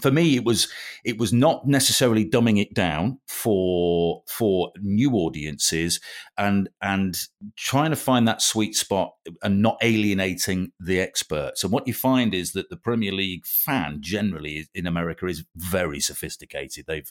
[0.00, 0.68] for me it was
[1.04, 6.00] it was not necessarily dumbing it down for for new audiences
[6.38, 11.64] and and trying to find that sweet spot and not alienating the experts.
[11.64, 16.00] And what you find is that the premier league fan generally in america is very
[16.00, 16.86] sophisticated.
[16.86, 17.10] They've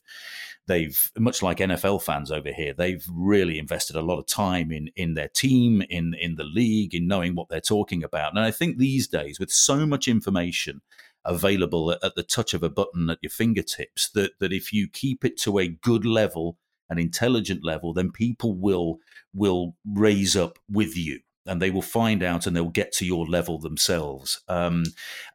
[0.67, 4.89] they've much like nfl fans over here they've really invested a lot of time in
[4.95, 8.31] in their team in in the league in knowing what they're talking about.
[8.31, 10.81] And i think these days with so much information
[11.25, 15.23] available at, the touch of a button at your fingertips that that if you keep
[15.25, 16.57] it to a good level
[16.89, 18.99] an intelligent level then people will
[19.33, 23.25] will raise up with you and they will find out and they'll get to your
[23.25, 24.41] level themselves.
[24.47, 24.83] Um,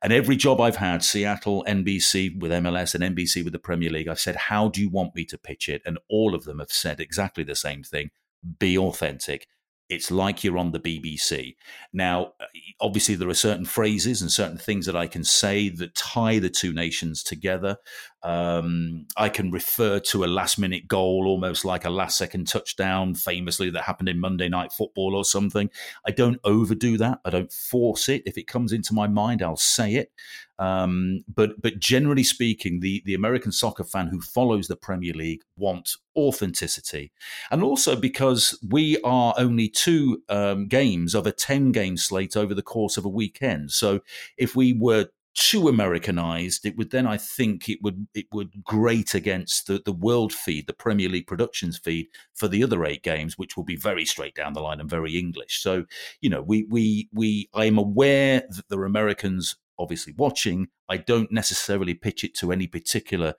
[0.01, 4.07] and every job I've had, Seattle, NBC with MLS and NBC with the Premier League,
[4.07, 5.83] I've said, How do you want me to pitch it?
[5.85, 8.11] And all of them have said exactly the same thing
[8.59, 9.49] be authentic
[9.88, 11.57] it's like you're on the BBC.
[11.92, 12.47] Now, uh,
[12.81, 16.51] obviously, there are certain phrases and certain things that I can say that tie the
[16.51, 17.77] two nations together.
[18.24, 23.14] Um, I can refer to a last minute goal almost like a last second touchdown,
[23.14, 25.70] famously, that happened in Monday Night Football or something.
[26.06, 27.20] I don't overdo that.
[27.24, 28.22] I don't force it.
[28.24, 30.10] If it comes into my mind, I'll say it.
[30.58, 35.42] Um, but but generally speaking, the the American soccer fan who follows the Premier League
[35.56, 37.12] wants authenticity,
[37.50, 42.54] and also because we are only two um, games of a ten game slate over
[42.54, 43.72] the course of a weekend.
[43.72, 44.00] So
[44.38, 49.14] if we were too Americanized, it would then I think it would it would grate
[49.14, 53.37] against the, the world feed, the Premier League productions feed for the other eight games,
[53.37, 55.61] which will be very straight down the line and very English.
[55.61, 55.85] So,
[56.20, 60.99] you know, we we we I am aware that there are Americans obviously watching, I
[60.99, 63.35] don't necessarily pitch it to any particular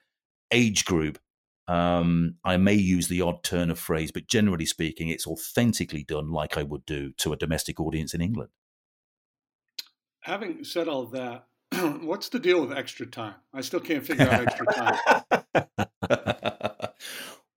[0.51, 1.17] age group.
[1.67, 6.31] Um, I may use the odd turn of phrase, but generally speaking, it's authentically done
[6.31, 8.51] like I would do to a domestic audience in England.
[10.21, 11.47] Having said all that,
[12.01, 13.35] what's the deal with extra time?
[13.53, 15.65] I still can't figure out extra time.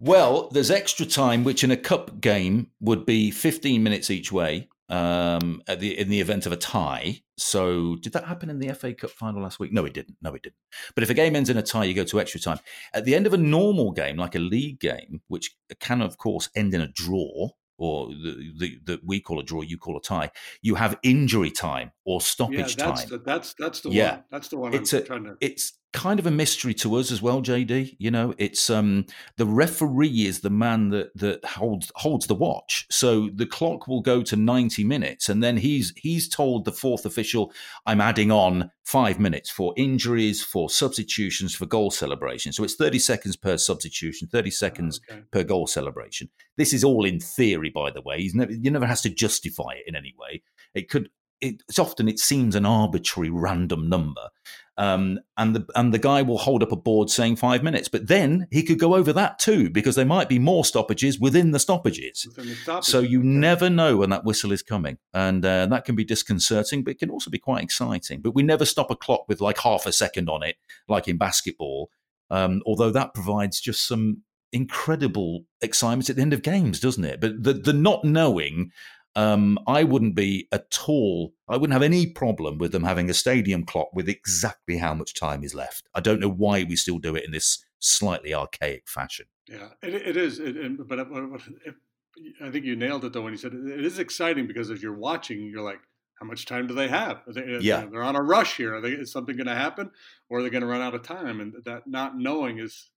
[0.00, 4.68] Well, there's extra time, which in a cup game would be 15 minutes each way
[4.88, 7.22] um, at the in the event of a tie.
[7.37, 9.72] So, did that happen in the FA Cup final last week?
[9.72, 10.16] No, it didn't.
[10.22, 10.57] No, it didn't.
[10.94, 12.59] But if a game ends in a tie, you go to extra time.
[12.94, 16.48] At the end of a normal game, like a league game, which can of course
[16.54, 20.00] end in a draw, or the, the, the, we call a draw, you call a
[20.00, 20.30] tie.
[20.62, 23.08] You have injury time or stoppage yeah, that's time.
[23.08, 24.10] The, that's that's the yeah.
[24.10, 24.24] one.
[24.30, 24.74] That's the one.
[24.74, 25.36] It's I'm a, trying to.
[25.40, 27.96] It's kind of a mystery to us as well, JD.
[27.98, 32.87] You know, it's um the referee is the man that that holds holds the watch.
[32.90, 37.07] So the clock will go to ninety minutes, and then he's he's told the fourth
[37.07, 37.53] official,
[37.87, 42.98] "I'm adding on five minutes for injuries, for substitutions, for goal celebration." So it's thirty
[42.98, 45.24] seconds per substitution, thirty seconds oh, okay.
[45.31, 46.29] per goal celebration.
[46.57, 48.20] This is all in theory, by the way.
[48.20, 50.42] He's never you never has to justify it in any way.
[50.74, 51.09] It could
[51.40, 54.29] it's often it seems an arbitrary random number
[54.78, 58.06] um, and the and the guy will hold up a board saying five minutes, but
[58.06, 61.58] then he could go over that too because there might be more stoppages within the
[61.58, 62.24] stoppages.
[62.24, 62.92] Within the stoppages.
[62.92, 63.26] So you okay.
[63.26, 67.00] never know when that whistle is coming, and uh, that can be disconcerting, but it
[67.00, 68.20] can also be quite exciting.
[68.22, 71.18] But we never stop a clock with like half a second on it, like in
[71.18, 71.90] basketball.
[72.30, 77.20] Um, although that provides just some incredible excitement at the end of games, doesn't it?
[77.20, 78.70] But the the not knowing
[79.18, 83.14] um, I wouldn't be at all, I wouldn't have any problem with them having a
[83.14, 85.88] stadium clock with exactly how much time is left.
[85.92, 89.26] I don't know why we still do it in this slightly archaic fashion.
[89.48, 90.38] Yeah, it, it is.
[90.38, 94.70] It, but I think you nailed it though when you said it is exciting because
[94.70, 95.81] as you're watching, you're like,
[96.20, 97.22] how much time do they have?
[97.26, 97.87] They, yeah.
[97.90, 98.76] They're on a rush here.
[98.76, 99.90] Are they, is something going to happen
[100.28, 101.40] or are they going to run out of time?
[101.40, 102.90] And that not knowing is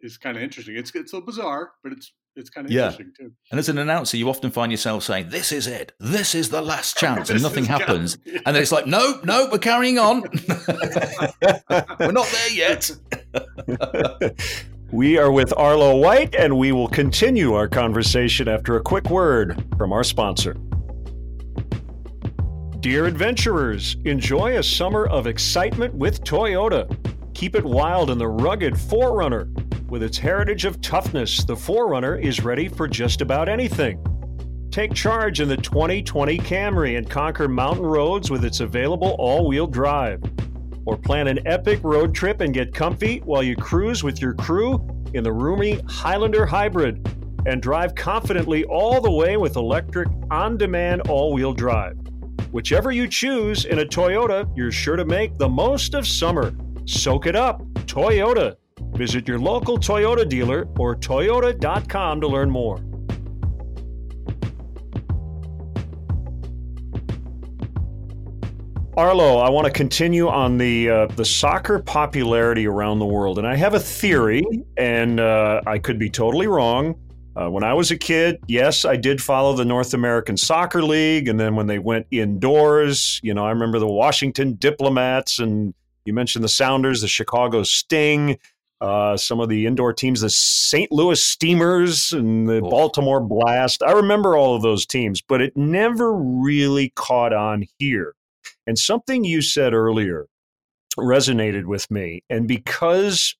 [0.00, 0.76] is kind of interesting.
[0.76, 2.90] It's it's so bizarre, but it's it's kind of yeah.
[2.90, 3.32] interesting too.
[3.50, 5.92] And as an announcer, you often find yourself saying, "This is it.
[5.98, 8.18] This is the last chance," and nothing happens.
[8.24, 8.40] Yeah.
[8.46, 10.22] And then it's like, "No, no, we're carrying on.
[12.00, 12.90] we're not there yet."
[14.92, 19.64] we are with Arlo White, and we will continue our conversation after a quick word
[19.76, 20.56] from our sponsor.
[22.80, 26.88] Dear adventurers, enjoy a summer of excitement with Toyota.
[27.34, 32.44] Keep it wild in the rugged 4Runner with its heritage of toughness, the 4Runner is
[32.44, 34.04] ready for just about anything.
[34.70, 39.66] Take charge in the 2020 Camry and conquer mountain roads with its available all wheel
[39.66, 40.22] drive.
[40.84, 44.86] Or plan an epic road trip and get comfy while you cruise with your crew
[45.14, 47.06] in the roomy Highlander Hybrid
[47.46, 51.96] and drive confidently all the way with electric on demand all wheel drive.
[52.52, 56.54] Whichever you choose in a Toyota, you're sure to make the most of summer.
[56.84, 58.56] Soak it up, Toyota.
[58.94, 62.80] Visit your local Toyota dealer or Toyota.com to learn more.
[68.98, 73.46] Arlo, I want to continue on the uh, the soccer popularity around the world, and
[73.46, 74.42] I have a theory,
[74.76, 76.96] and uh, I could be totally wrong.
[77.36, 81.28] Uh, when I was a kid, yes, I did follow the North American Soccer League,
[81.28, 85.72] and then when they went indoors, you know, I remember the Washington Diplomats, and
[86.04, 88.36] you mentioned the Sounders, the Chicago Sting
[88.80, 90.90] uh, some of the indoor teams, the St.
[90.92, 93.82] Louis Steamers and the Baltimore Blast.
[93.82, 98.14] I remember all of those teams, but it never really caught on here.
[98.66, 100.26] And something you said earlier
[100.96, 102.22] resonated with me.
[102.28, 103.36] And because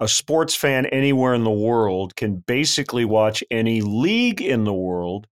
[0.00, 5.26] a sports fan anywhere in the world can basically watch any league in the world,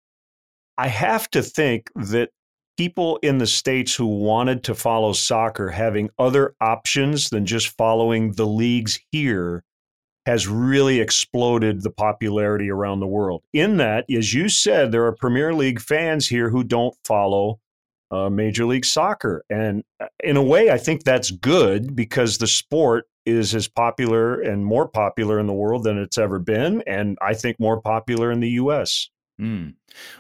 [0.77, 2.31] I have to think that
[2.77, 8.33] people in the states who wanted to follow soccer having other options than just following
[8.33, 9.65] the leagues here
[10.27, 13.45] has really exploded the popularity around the world.
[13.53, 17.61] In that, as you said, there are Premier League fans here who don't follow
[18.11, 19.45] uh, Major League Soccer.
[19.49, 24.41] And uh, in a way, I think that's good because the sport is as popular
[24.41, 26.83] and more popular in the world than it's ever been.
[26.87, 29.09] And I think more popular in the US.
[29.40, 29.75] Mm.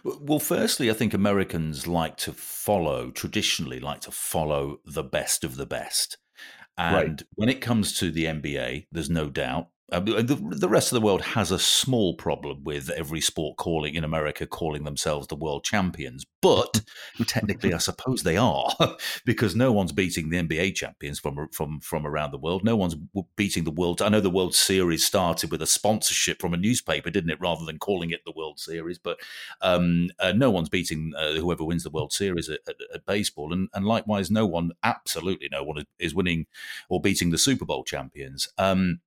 [0.04, 5.56] Well, firstly, I think Americans like to follow, traditionally, like to follow the best of
[5.56, 6.18] the best.
[6.78, 7.22] And right.
[7.34, 11.04] when it comes to the NBA, there's no doubt uh, the, the rest of the
[11.04, 15.62] world has a small problem with every sport calling in America calling themselves the world
[15.62, 16.82] champions, but
[17.26, 18.68] technically, I suppose they are
[19.24, 22.64] because no one's beating the NBA champions from from from around the world.
[22.64, 22.96] No one's
[23.36, 24.02] beating the world.
[24.02, 27.64] I know the World Series started with a sponsorship from a newspaper, didn't it, rather
[27.64, 28.98] than calling it the World Series?
[28.98, 29.18] But
[29.60, 33.52] um, uh, no one's beating uh, whoever wins the World Series at, at, at baseball,
[33.52, 36.46] and, and likewise, no one, absolutely no one, is winning
[36.88, 38.48] or beating the Super Bowl champions.
[38.58, 39.00] Um,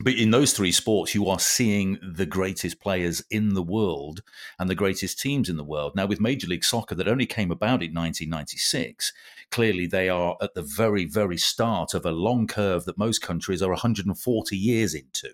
[0.00, 4.22] but in those three sports, you are seeing the greatest players in the world
[4.58, 5.96] and the greatest teams in the world.
[5.96, 9.12] Now, with Major League Soccer, that only came about in 1996,
[9.50, 13.60] clearly they are at the very, very start of a long curve that most countries
[13.60, 15.30] are 140 years into.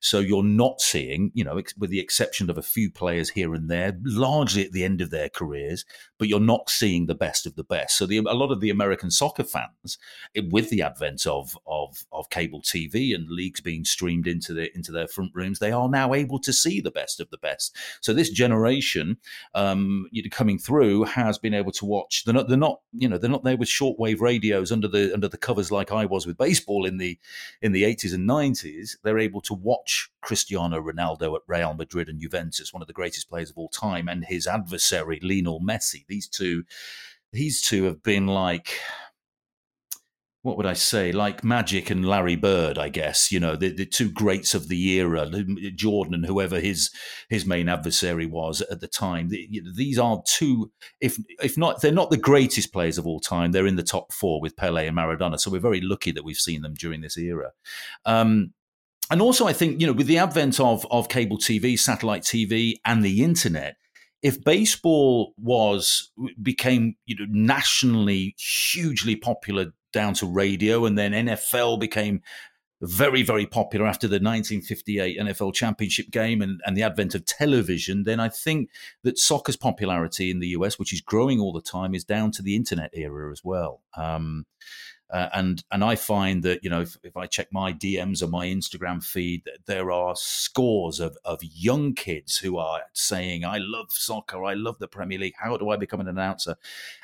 [0.00, 3.70] So you're not seeing, you know, with the exception of a few players here and
[3.70, 5.84] there, largely at the end of their careers,
[6.18, 7.96] but you're not seeing the best of the best.
[7.96, 9.98] So the, a lot of the American soccer fans,
[10.50, 14.92] with the advent of, of of cable TV and leagues being streamed into the into
[14.92, 17.76] their front rooms, they are now able to see the best of the best.
[18.00, 19.18] So this generation
[19.54, 22.24] um, coming through has been able to watch.
[22.24, 25.28] They're not, they're not, you know, they're not there with shortwave radios under the under
[25.28, 27.18] the covers like I was with baseball in the
[27.60, 28.98] in the eighties and nineties.
[29.02, 33.28] They're able to watch Cristiano Ronaldo at Real Madrid and Juventus, one of the greatest
[33.28, 36.04] players of all time, and his adversary Lionel Messi.
[36.08, 36.64] These two,
[37.32, 38.78] these two have been like
[40.42, 43.86] what would I say, like Magic and Larry Bird, I guess, you know, the, the
[43.86, 45.30] two greats of the era,
[45.76, 46.90] Jordan and whoever his
[47.28, 49.28] his main adversary was at the time.
[49.28, 53.52] These are two, if if not, they're not the greatest players of all time.
[53.52, 55.38] They're in the top four with Pele and Maradona.
[55.38, 57.52] So we're very lucky that we've seen them during this era.
[58.04, 58.52] Um,
[59.12, 62.76] and also, I think you know, with the advent of of cable TV, satellite TV,
[62.86, 63.76] and the internet,
[64.22, 66.10] if baseball was
[66.40, 72.22] became you know nationally hugely popular down to radio, and then NFL became
[72.80, 78.04] very, very popular after the 1958 NFL championship game and, and the advent of television,
[78.04, 78.70] then I think
[79.04, 82.42] that soccer's popularity in the US, which is growing all the time, is down to
[82.42, 83.82] the internet era as well.
[83.94, 84.46] Um,
[85.12, 88.28] uh, and and I find that you know if, if I check my DMs or
[88.28, 93.90] my Instagram feed, there are scores of of young kids who are saying, "I love
[93.90, 95.34] soccer, I love the Premier League.
[95.38, 96.56] How do I become an announcer?"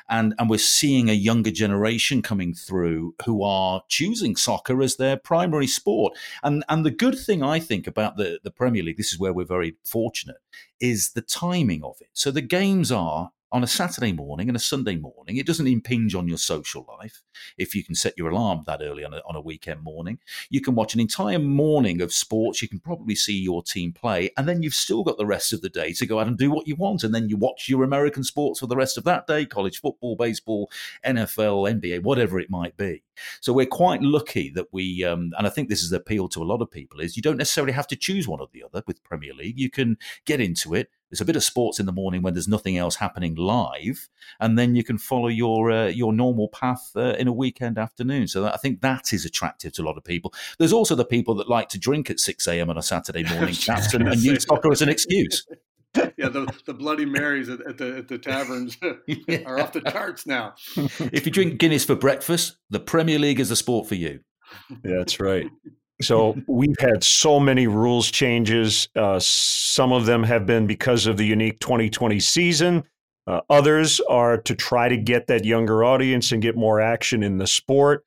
[0.09, 5.15] And and we're seeing a younger generation coming through who are choosing soccer as their
[5.15, 6.17] primary sport.
[6.41, 9.33] And and the good thing I think about the the Premier League, this is where
[9.33, 10.37] we're very fortunate,
[10.79, 12.09] is the timing of it.
[12.13, 15.37] So the games are on a Saturday morning and a Sunday morning.
[15.37, 17.21] It doesn't impinge on your social life
[17.57, 20.19] if you can set your alarm that early on a, on a weekend morning.
[20.49, 22.61] You can watch an entire morning of sports.
[22.61, 25.61] You can probably see your team play, and then you've still got the rest of
[25.61, 27.03] the day to go out and do what you want.
[27.03, 30.15] And then you watch your American sports for the rest of that day college football,
[30.15, 30.69] baseball,
[31.05, 33.03] NFL, NBA, whatever it might be.
[33.41, 36.41] So we're quite lucky that we, um, and I think this is the appeal to
[36.41, 38.83] a lot of people, is you don't necessarily have to choose one or the other
[38.87, 39.59] with Premier League.
[39.59, 42.47] You can get into it there's a bit of sports in the morning when there's
[42.47, 47.15] nothing else happening live, and then you can follow your uh, your normal path uh,
[47.17, 48.27] in a weekend afternoon.
[48.27, 50.33] So that, I think that is attractive to a lot of people.
[50.57, 52.69] There's also the people that like to drink at six a.m.
[52.69, 55.45] on a Saturday morning, and, and use soccer as an excuse.
[55.95, 58.77] yeah, the, the Bloody Marys at, at the at the taverns
[59.17, 59.39] yeah.
[59.45, 60.53] are off the charts now.
[60.75, 64.19] if you drink Guinness for breakfast, the Premier League is the sport for you.
[64.83, 65.47] Yeah, that's right.
[66.01, 68.87] So we've had so many rules changes.
[68.95, 72.83] Uh, some of them have been because of the unique 2020 season.
[73.27, 77.37] Uh, others are to try to get that younger audience and get more action in
[77.37, 78.05] the sport.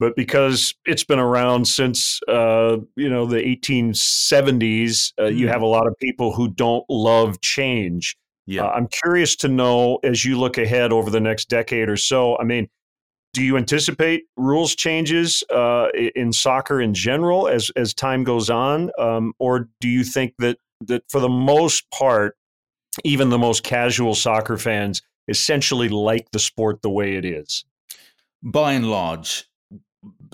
[0.00, 5.66] But because it's been around since uh, you know the 1870s, uh, you have a
[5.66, 8.16] lot of people who don't love change.
[8.46, 11.96] Yeah, uh, I'm curious to know as you look ahead over the next decade or
[11.96, 12.36] so.
[12.38, 12.68] I mean,
[13.34, 18.90] do you anticipate rules changes uh, in soccer in general as as time goes on,
[18.96, 22.36] um, or do you think that that for the most part,
[23.02, 27.64] even the most casual soccer fans essentially like the sport the way it is?
[28.42, 29.46] By and large,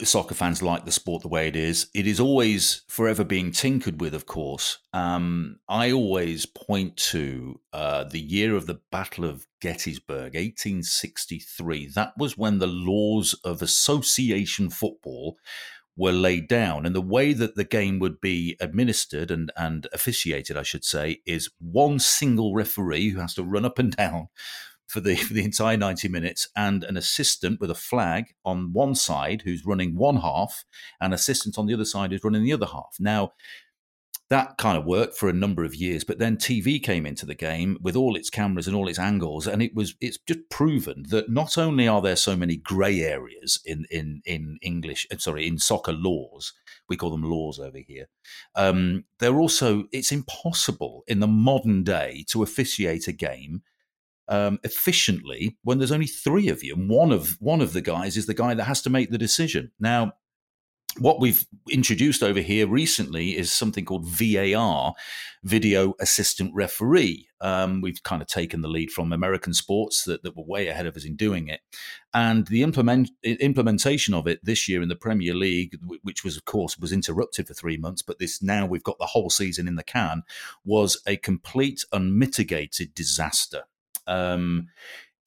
[0.06, 1.88] soccer fans like the sport the way it is.
[1.94, 4.78] It is always forever being tinkered with, of course.
[4.92, 11.92] Um, I always point to uh, the year of the Battle of Gettysburg, 1863.
[11.94, 15.36] That was when the laws of association football
[15.96, 16.86] were laid down.
[16.86, 21.20] And the way that the game would be administered and, and officiated, I should say,
[21.26, 24.28] is one single referee who has to run up and down
[24.90, 28.94] for the for the entire 90 minutes and an assistant with a flag on one
[28.94, 30.64] side who's running one half
[31.00, 32.96] and assistant on the other side who's running the other half.
[32.98, 33.32] Now
[34.30, 37.34] that kind of worked for a number of years but then tv came into the
[37.34, 41.04] game with all its cameras and all its angles and it was it's just proven
[41.10, 45.46] that not only are there so many gray areas in in in english uh, sorry
[45.46, 46.52] in soccer laws
[46.88, 48.06] we call them laws over here
[48.54, 53.62] um, they're also it's impossible in the modern day to officiate a game
[54.30, 58.16] um, efficiently when there's only three of you, and one of one of the guys
[58.16, 59.72] is the guy that has to make the decision.
[59.78, 60.14] Now,
[60.98, 64.94] what we've introduced over here recently is something called VAR,
[65.44, 67.28] Video Assistant Referee.
[67.40, 70.86] Um, we've kind of taken the lead from American sports that, that, were way ahead
[70.86, 71.60] of us in doing it.
[72.12, 76.44] And the implement, implementation of it this year in the Premier League, which was, of
[76.44, 79.76] course, was interrupted for three months, but this now we've got the whole season in
[79.76, 80.22] the can,
[80.64, 83.62] was a complete unmitigated disaster.
[84.10, 84.68] Um,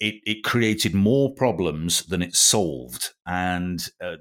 [0.03, 3.11] it, it created more problems than it solved.
[3.25, 4.17] And uh,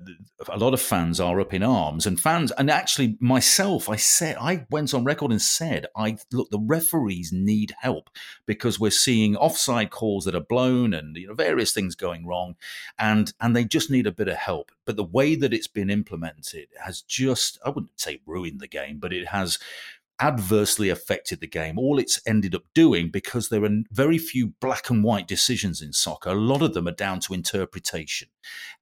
[0.48, 2.06] a lot of fans are up in arms.
[2.06, 6.50] And fans, and actually myself, I said, I went on record and said, I look,
[6.50, 8.10] the referees need help
[8.46, 12.54] because we're seeing offside calls that are blown and you know various things going wrong,
[12.96, 14.70] and and they just need a bit of help.
[14.84, 18.98] But the way that it's been implemented has just, I wouldn't say ruined the game,
[18.98, 19.58] but it has
[20.22, 21.78] adversely affected the game.
[21.78, 25.92] All it's ended up doing, because there are very few black and white decisions in
[25.92, 28.28] soccer, a lot of them are down to interpretation.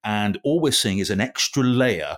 [0.03, 2.17] And all we're seeing is an extra layer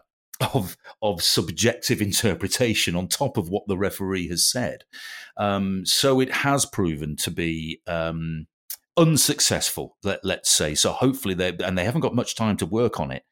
[0.54, 4.84] of of subjective interpretation on top of what the referee has said.
[5.38, 8.48] Um, so it has proven to be um,
[8.98, 9.98] unsuccessful.
[10.04, 10.92] Let, us say so.
[10.92, 13.24] Hopefully they and they haven't got much time to work on it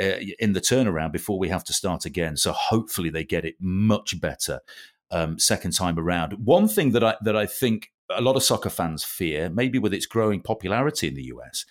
[0.00, 2.36] uh, in the turnaround before we have to start again.
[2.36, 4.60] So hopefully they get it much better
[5.10, 6.32] um, second time around.
[6.44, 9.94] One thing that I that I think a lot of soccer fans fear, maybe with
[9.94, 11.64] its growing popularity in the US,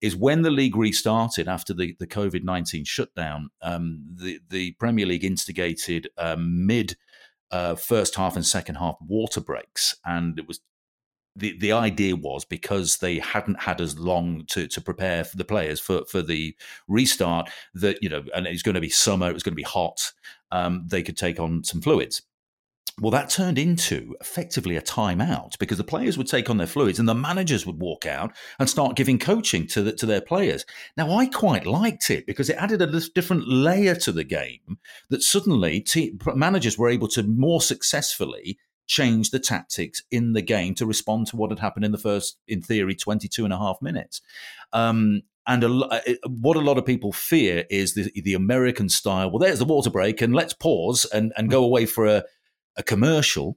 [0.00, 3.50] is when the league restarted after the, the COVID nineteen shutdown.
[3.62, 6.96] Um, the the Premier League instigated um, mid
[7.50, 10.60] uh, first half and second half water breaks, and it was.
[11.38, 15.44] The, the idea was because they hadn't had as long to, to prepare for the
[15.44, 16.56] players for, for the
[16.88, 19.54] restart that you know and it was going to be summer it was going to
[19.54, 20.14] be hot
[20.50, 22.22] um, they could take on some fluids
[23.00, 26.98] well, that turned into effectively a timeout because the players would take on their fluids
[26.98, 30.64] and the managers would walk out and start giving coaching to, the, to their players.
[30.96, 34.78] Now, I quite liked it because it added a different layer to the game
[35.10, 40.74] that suddenly te- managers were able to more successfully change the tactics in the game
[40.76, 43.82] to respond to what had happened in the first, in theory, 22 and a half
[43.82, 44.22] minutes.
[44.72, 49.30] Um, and a, uh, what a lot of people fear is the, the American style.
[49.30, 52.24] Well, there's the water break, and let's pause and, and go away for a,
[52.76, 53.56] a commercial.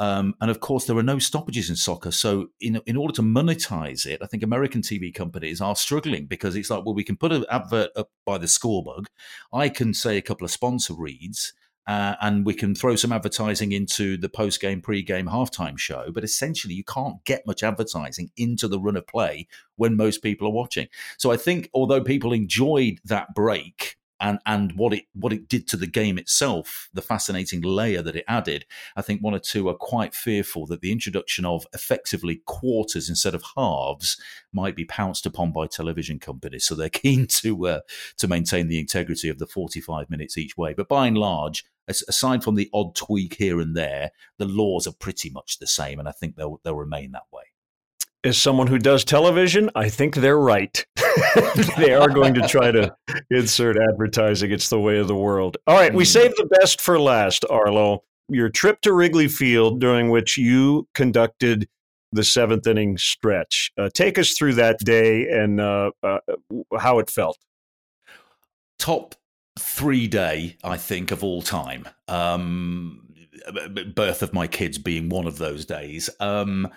[0.00, 2.12] Um, and of course, there are no stoppages in soccer.
[2.12, 6.54] So, in, in order to monetize it, I think American TV companies are struggling because
[6.54, 9.06] it's like, well, we can put an advert up by the scorebug.
[9.52, 11.52] I can say a couple of sponsor reads,
[11.88, 16.12] uh, and we can throw some advertising into the post game, pre game, halftime show.
[16.12, 20.46] But essentially, you can't get much advertising into the run of play when most people
[20.46, 20.86] are watching.
[21.16, 25.66] So, I think although people enjoyed that break, and and what it what it did
[25.68, 28.64] to the game itself, the fascinating layer that it added.
[28.96, 33.34] I think one or two are quite fearful that the introduction of effectively quarters instead
[33.34, 34.20] of halves
[34.52, 36.66] might be pounced upon by television companies.
[36.66, 37.80] So they're keen to uh,
[38.18, 40.74] to maintain the integrity of the 45 minutes each way.
[40.74, 44.92] But by and large, aside from the odd tweak here and there, the laws are
[44.92, 47.44] pretty much the same, and I think they'll they'll remain that way
[48.24, 50.84] as someone who does television, I think they're right.
[51.76, 52.94] they are going to try to
[53.30, 54.50] insert advertising.
[54.50, 55.56] It's the way of the world.
[55.66, 56.08] All right, we hmm.
[56.08, 58.04] saved the best for last, Arlo.
[58.28, 61.68] Your trip to Wrigley Field, during which you conducted
[62.12, 63.70] the seventh inning stretch.
[63.78, 66.18] Uh, take us through that day and uh, uh,
[66.78, 67.38] how it felt.
[68.78, 69.14] Top
[69.58, 71.88] three day, I think, of all time.
[72.06, 73.08] Um,
[73.94, 76.10] birth of my kids being one of those days.
[76.20, 76.68] Um,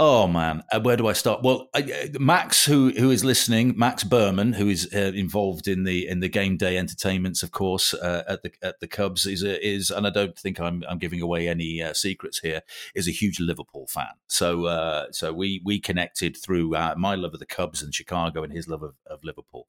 [0.00, 1.42] Oh man, uh, where do I start?
[1.42, 1.82] Well, uh,
[2.20, 6.28] Max, who who is listening, Max Berman, who is uh, involved in the in the
[6.28, 10.06] game day entertainments, of course, uh, at the at the Cubs, is a, is, and
[10.06, 12.62] I don't think I'm I'm giving away any uh, secrets here.
[12.94, 17.40] Is a huge Liverpool fan, so uh, so we we connected through my love of
[17.40, 19.66] the Cubs and Chicago and his love of, of Liverpool,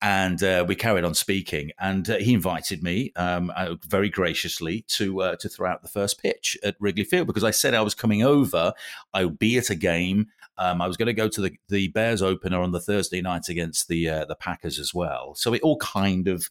[0.00, 3.50] and we carried on speaking, and he invited me um,
[3.88, 7.74] very graciously to to throw out the first pitch at Wrigley Field because I said
[7.74, 8.72] I was coming over.
[9.12, 10.26] I would be game.
[10.58, 13.48] Um, I was going to go to the, the Bears opener on the Thursday night
[13.48, 15.34] against the uh, the Packers as well.
[15.34, 16.48] So it all kind of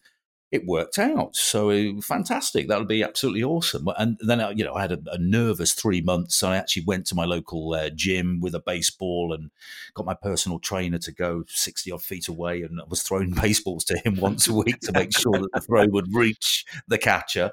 [0.54, 1.36] it worked out.
[1.36, 2.68] So uh, fantastic.
[2.68, 3.88] That would be absolutely awesome.
[3.98, 6.36] And then, uh, you know, I had a, a nervous three months.
[6.36, 9.50] So I actually went to my local uh, gym with a baseball and
[9.96, 12.62] got my personal trainer to go 60 odd feet away.
[12.62, 15.62] And I was throwing baseballs to him once a week to make sure that the
[15.62, 17.50] throw would reach the catcher.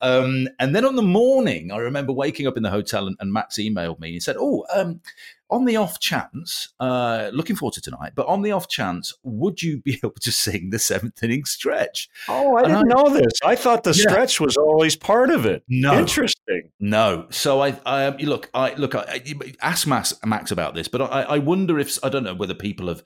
[0.00, 3.32] Um, and then on the morning, I remember waking up in the hotel and, and
[3.32, 4.12] Max emailed me.
[4.12, 5.00] He said, Oh, um,
[5.54, 9.62] on the off chance, uh, looking forward to tonight, but on the off chance, would
[9.62, 12.08] you be able to sing the seventh inning stretch?
[12.28, 13.32] Oh, I and didn't I, know this.
[13.44, 14.10] I thought the yeah.
[14.10, 15.62] stretch was always part of it.
[15.68, 16.70] No, interesting.
[16.80, 19.22] No, so I, I look, I look, I,
[19.62, 22.88] ask Max, Max about this, but I, I wonder if I don't know whether people
[22.88, 23.04] have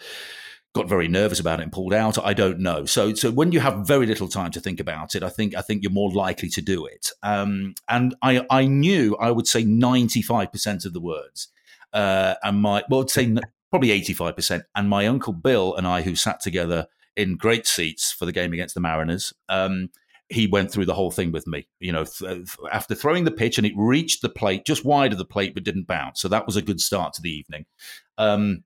[0.74, 2.18] got very nervous about it and pulled out.
[2.24, 2.84] I don't know.
[2.84, 5.60] So, so when you have very little time to think about it, I think I
[5.60, 7.10] think you're more likely to do it.
[7.22, 11.48] Um, and I, I knew I would say ninety five percent of the words
[11.92, 13.34] uh, and my well, I'd say
[13.70, 14.64] probably eighty five percent.
[14.74, 16.86] And my uncle Bill and I, who sat together
[17.16, 19.32] in great seats for the game against the Mariners.
[19.48, 19.90] Um,
[20.30, 21.66] he went through the whole thing with me.
[21.80, 25.18] You know, th- after throwing the pitch and it reached the plate just wide of
[25.18, 27.64] the plate but didn't bounce, so that was a good start to the evening.
[28.18, 28.64] Um,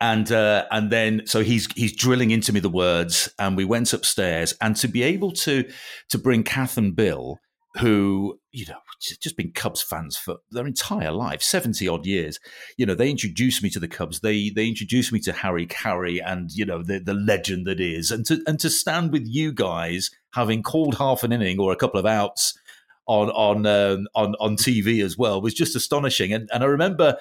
[0.00, 3.92] and uh, and then so he's he's drilling into me the words, and we went
[3.92, 5.64] upstairs, and to be able to
[6.08, 7.38] to bring Kath and Bill,
[7.78, 12.38] who you know just been Cubs fans for their entire life, seventy odd years.
[12.76, 14.20] You know, they introduced me to the Cubs.
[14.20, 18.10] They they introduced me to Harry Caray and you know the the legend that is,
[18.10, 21.76] and to and to stand with you guys having called half an inning or a
[21.76, 22.58] couple of outs
[23.06, 26.32] on on um, on on TV as well was just astonishing.
[26.32, 27.16] And and I remember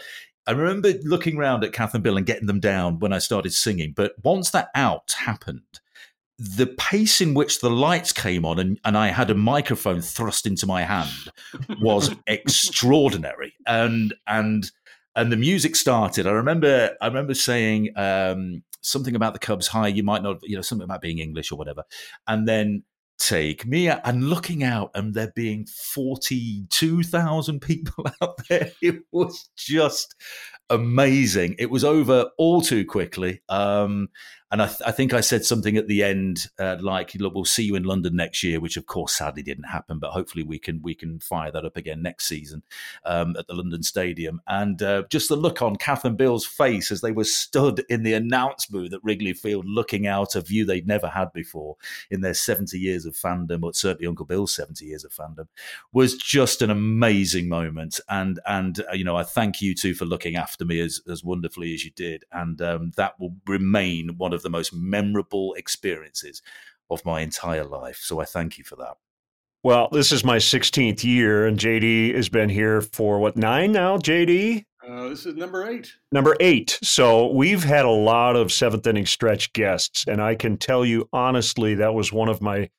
[0.47, 3.53] I remember looking around at Kath and Bill and getting them down when I started
[3.53, 3.93] singing.
[3.95, 5.80] But once that out happened,
[6.41, 10.47] the pace in which the lights came on and, and I had a microphone thrust
[10.47, 11.11] into my hand
[11.79, 13.53] was extraordinary.
[13.67, 14.71] And and
[15.15, 16.25] and the music started.
[16.25, 19.89] I remember I remember saying um, something about the Cubs high.
[19.89, 21.83] You might not, you know, something about being English or whatever.
[22.27, 22.83] And then
[23.19, 28.71] take me and looking out and there being 42,000 people out there.
[28.81, 30.15] It was just
[30.71, 31.55] amazing.
[31.59, 33.43] It was over all too quickly.
[33.47, 34.09] Um,
[34.51, 37.45] and I, th- I, think I said something at the end, uh, like, "Look, we'll
[37.45, 39.97] see you in London next year," which, of course, sadly didn't happen.
[39.97, 42.61] But hopefully, we can we can fire that up again next season
[43.05, 44.41] um, at the London Stadium.
[44.47, 48.03] And uh, just the look on Kath and Bill's face as they were stood in
[48.03, 51.77] the announce booth at Wrigley Field, looking out a view they'd never had before
[52.09, 55.47] in their seventy years of fandom, or certainly Uncle Bill's seventy years of fandom,
[55.93, 58.01] was just an amazing moment.
[58.09, 61.23] And and uh, you know, I thank you two for looking after me as as
[61.23, 65.53] wonderfully as you did, and um, that will remain one of of the most memorable
[65.53, 66.41] experiences
[66.89, 67.99] of my entire life.
[68.01, 68.97] So I thank you for that.
[69.63, 73.97] Well, this is my 16th year, and JD has been here for what, nine now,
[73.97, 74.65] JD?
[74.87, 75.93] Uh, this is number eight.
[76.11, 76.79] Number eight.
[76.81, 81.07] So we've had a lot of seventh inning stretch guests, and I can tell you
[81.13, 82.71] honestly, that was one of my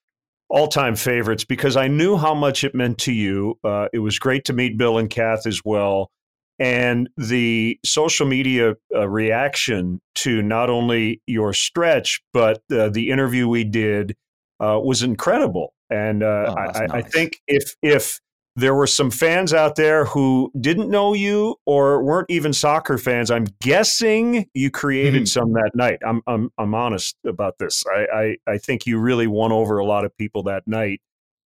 [0.49, 3.61] all time favorites because I knew how much it meant to you.
[3.63, 6.11] Uh, it was great to meet Bill and Kath as well
[6.59, 13.49] and the social media uh, reaction to not only your stretch but uh, the interview
[13.49, 14.15] we did
[14.63, 15.75] uh, was incredible.
[15.91, 16.91] And uh, oh, I, nice.
[16.91, 18.21] I, think if if
[18.57, 23.31] there were some fans out there who didn't know you or weren't even soccer fans
[23.31, 25.25] i'm guessing you created mm-hmm.
[25.25, 25.99] some that night.
[26.07, 27.83] I'm, I'm i'm honest about this.
[27.87, 28.07] I,
[28.47, 31.01] I i think you really won over a lot of people that night.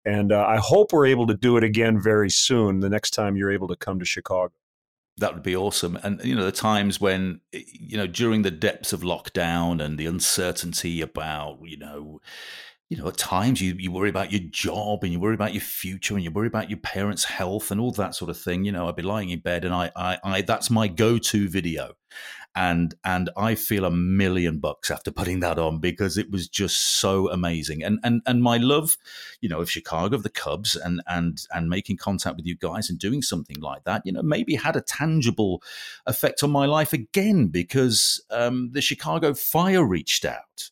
[0.05, 3.37] And uh, i hope we're able to do it again very soon the next time
[3.37, 4.53] you're able to come to chicago
[5.19, 5.99] that would be awesome.
[6.03, 9.99] And you know, the times when eh, you know during the depths of lockdown and
[9.99, 12.21] the uncertainty about you know
[12.89, 15.63] you know, at times you, you worry about your job and you worry about your
[15.63, 18.65] future and you worry about your parents' health and all that sort of thing.
[18.65, 21.95] You know, I'd be lying in bed and I, I, I that's my go-to video.
[22.57, 26.99] And and I feel a million bucks after putting that on because it was just
[26.99, 27.85] so amazing.
[27.85, 28.97] And and and my love,
[29.41, 32.89] you know, of Chicago, of the Cubs, and and and making contact with you guys
[32.89, 35.63] and doing something like that, you know, maybe had a tangible
[36.07, 40.71] effect on my life again because um, the Chicago Fire reached out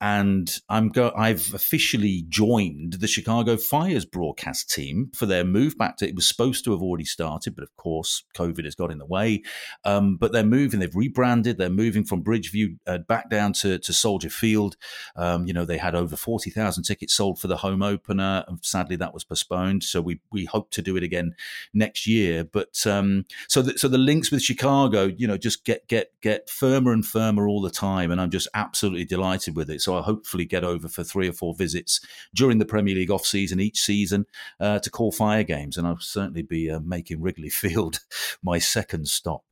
[0.00, 5.98] and I'm go- I've officially joined the Chicago Fire's broadcast team for their move back
[5.98, 6.08] to.
[6.08, 9.06] It was supposed to have already started, but of course, COVID has got in the
[9.06, 9.42] way.
[9.84, 10.80] Um, but they're moving.
[10.80, 11.58] They've rebranded.
[11.58, 14.76] They're moving from Bridgeview uh, back down to, to Soldier Field.
[15.16, 18.58] Um, you know, they had over forty thousand tickets sold for the home opener, and
[18.62, 19.84] sadly, that was postponed.
[19.84, 21.34] So we we hope to do it again
[21.74, 22.44] next year.
[22.44, 26.48] But um, so the, so the links with Chicago, you know, just get get get
[26.48, 29.80] firmer and firmer all the time, and I'm just absolutely delighted with it.
[29.80, 32.00] So so I'll hopefully get over for three or four visits
[32.32, 34.24] during the Premier League off season each season
[34.60, 37.98] uh, to call fire games, and I'll certainly be uh, making Wrigley Field
[38.40, 39.42] my second stop.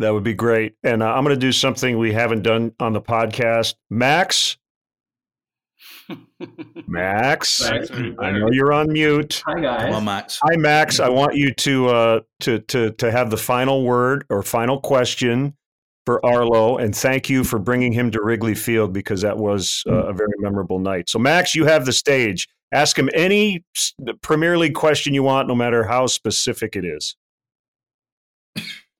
[0.00, 0.74] That would be great.
[0.82, 3.74] And uh, I'm going to do something we haven't done on the podcast.
[3.88, 4.56] Max,
[6.88, 9.42] Max, Max I know you're on mute.
[9.46, 9.82] Hi guys.
[9.82, 10.40] Come on, Max.
[10.42, 10.98] Hi Max.
[10.98, 15.54] I want you to uh, to to to have the final word or final question
[16.08, 20.06] for Arlo, and thank you for bringing him to Wrigley Field because that was uh,
[20.06, 21.10] a very memorable night.
[21.10, 22.48] So, Max, you have the stage.
[22.72, 23.62] Ask him any
[24.22, 27.14] Premier League question you want, no matter how specific it is.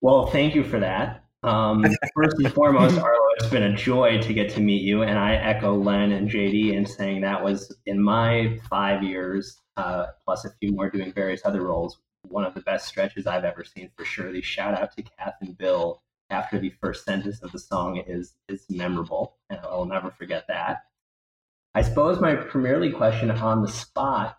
[0.03, 1.25] Well, thank you for that.
[1.45, 1.83] Um,
[2.15, 5.37] first and foremost, Arlo, it's been a joy to get to meet you, and I
[5.37, 10.51] echo Len and JD in saying that was in my five years, uh, plus a
[10.61, 14.05] few more doing various other roles, one of the best stretches I've ever seen for
[14.05, 14.31] sure.
[14.31, 18.35] The shout out to Kath and Bill after the first sentence of the song is
[18.49, 20.85] is memorable, and I'll never forget that.
[21.75, 24.39] I suppose my Premier League question on the spot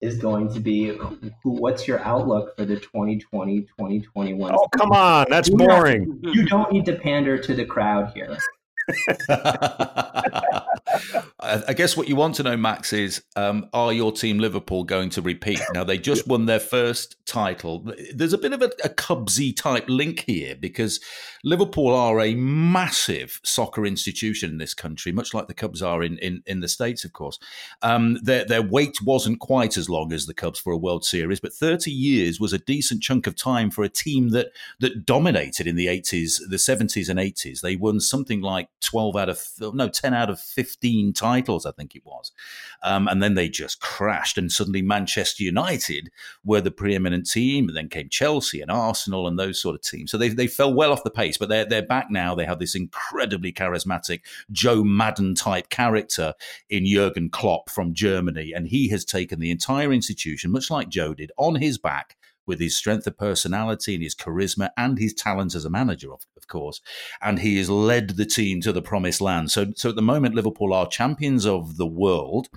[0.00, 5.48] is going to be who, what's your outlook for the 2020-2021 Oh, come on, that's
[5.48, 6.20] you boring.
[6.24, 8.36] Have, you don't need to pander to the crowd here.
[11.40, 15.10] I guess what you want to know, Max, is um, are your team Liverpool going
[15.10, 15.60] to repeat?
[15.72, 17.86] Now they just won their first title.
[18.14, 21.00] There's a bit of a, a Cubsy type link here because
[21.44, 26.18] Liverpool are a massive soccer institution in this country, much like the Cubs are in
[26.18, 27.38] in, in the states, of course.
[27.82, 31.40] Um, their their wait wasn't quite as long as the Cubs for a World Series,
[31.40, 34.48] but 30 years was a decent chunk of time for a team that
[34.80, 37.60] that dominated in the 80s, the 70s, and 80s.
[37.60, 39.42] They won something like 12 out of
[39.74, 42.32] no 10 out of 15 titles, I think it was.
[42.82, 46.10] Um, and then they just crashed, and suddenly Manchester United
[46.44, 47.68] were the preeminent team.
[47.68, 50.10] And then came Chelsea and Arsenal and those sort of teams.
[50.10, 52.34] So they, they fell well off the pace, but they're, they're back now.
[52.34, 54.20] They have this incredibly charismatic
[54.50, 56.34] Joe Maddon type character
[56.68, 58.52] in Jurgen Klopp from Germany.
[58.54, 62.16] And he has taken the entire institution, much like Joe did, on his back
[62.46, 66.26] with his strength of personality and his charisma and his talent as a manager, of,
[66.36, 66.80] of course.
[67.20, 69.50] And he has led the team to the promised land.
[69.50, 72.48] So, so at the moment, Liverpool are champions of the world,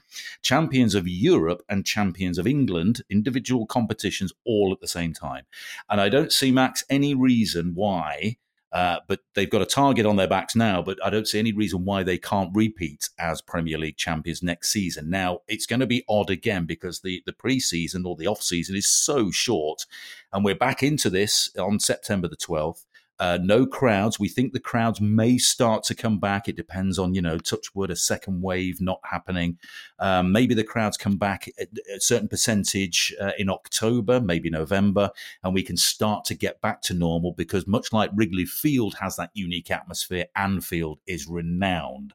[0.41, 5.45] champions of Europe, and champions of England, individual competitions all at the same time.
[5.89, 8.37] And I don't see, Max, any reason why
[8.71, 11.51] uh, but they've got a target on their backs now, but I don't see any
[11.51, 15.09] reason why they can't repeat as Premier League champions next season.
[15.09, 18.87] Now, it's going to be odd again because the, the pre-season or the off-season is
[18.87, 19.85] so short,
[20.31, 22.85] and we're back into this on September the 12th.
[23.19, 24.19] Uh, no crowds.
[24.19, 26.47] We think the crowds may start to come back.
[26.47, 29.57] It depends on, you know, touch wood, a second wave not happening.
[29.99, 35.11] Um, maybe the crowds come back at a certain percentage uh, in October, maybe November,
[35.43, 39.17] and we can start to get back to normal because much like Wrigley Field has
[39.17, 42.13] that unique atmosphere, Anfield is renowned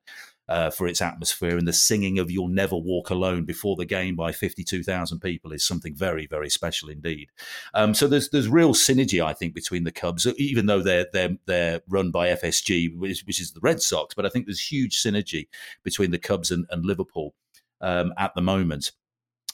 [0.48, 1.56] uh, for its atmosphere.
[1.56, 5.64] And the singing of You'll Never Walk Alone before the game by 52,000 people is
[5.64, 7.30] something very, very special indeed.
[7.72, 11.36] Um, so there's there's real synergy, I think, between the Cubs, even though they're, they're,
[11.46, 14.14] they're run by FSG, which, which is the Red Sox.
[14.14, 15.48] But I think there's huge synergy
[15.82, 17.34] between the Cubs and, and Liverpool
[17.80, 18.92] um, at the moment.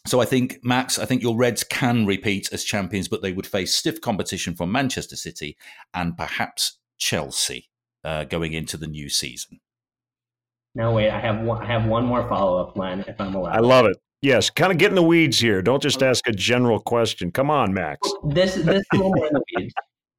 [0.07, 3.47] So I think, Max, I think your Reds can repeat as champions, but they would
[3.47, 5.59] face stiff competition from Manchester City
[5.93, 7.69] and perhaps Chelsea
[8.03, 9.61] uh, going into the new season.
[10.75, 11.11] No, wait.
[11.11, 11.63] I have one.
[11.63, 13.57] I have one more follow up, Len, if I'm allowed.
[13.57, 13.97] I love it.
[14.23, 15.63] Yes, kind of get in the weeds here.
[15.63, 17.33] Don't just ask a general question.
[17.33, 18.07] Come on, Max.
[18.25, 19.75] This this is a little more in the weeds.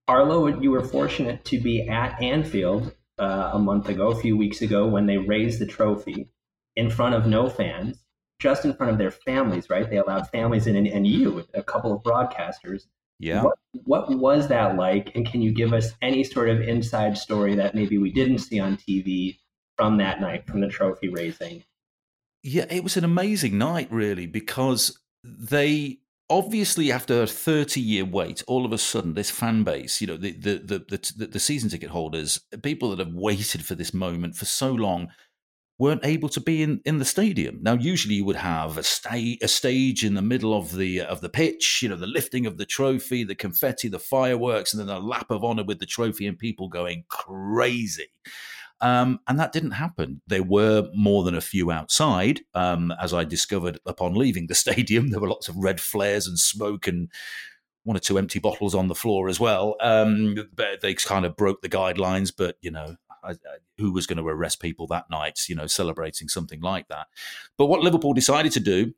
[0.08, 4.62] Arlo, you were fortunate to be at Anfield uh, a month ago, a few weeks
[4.62, 6.28] ago, when they raised the trophy
[6.76, 8.04] in front of no fans,
[8.39, 9.70] just in front of their families.
[9.70, 9.88] Right?
[9.88, 12.88] They allowed families in, and, and you, a couple of broadcasters.
[13.20, 13.43] Yeah.
[13.43, 15.16] What, what was that like?
[15.16, 18.60] And can you give us any sort of inside story that maybe we didn't see
[18.60, 19.38] on TV
[19.82, 21.64] from that night, from the trophy raising.
[22.44, 25.98] Yeah, it was an amazing night, really, because they
[26.30, 30.16] obviously after a 30 year wait all of a sudden this fan base you know
[30.16, 34.34] the, the the the, the season ticket holders people that have waited for this moment
[34.34, 35.10] for so long
[35.78, 37.58] weren't able to be in, in the stadium.
[37.64, 41.22] Now, usually you would have a, sta- a stage in the middle of the of
[41.22, 44.96] the pitch, you know, the lifting of the trophy, the confetti, the fireworks, and then
[44.96, 48.10] a lap of honor with the trophy, and people going crazy.
[48.82, 50.22] Um, and that didn't happen.
[50.28, 55.10] There were more than a few outside, um, as I discovered upon leaving the stadium.
[55.10, 57.10] There were lots of red flares and smoke and
[57.84, 59.76] one or two empty bottles on the floor as well.
[59.82, 60.36] Um,
[60.82, 63.36] they kind of broke the guidelines, but you know, I, I,
[63.78, 65.40] who was going to arrest people that night?
[65.48, 67.08] You know, celebrating something like that.
[67.58, 68.94] But what Liverpool decided to do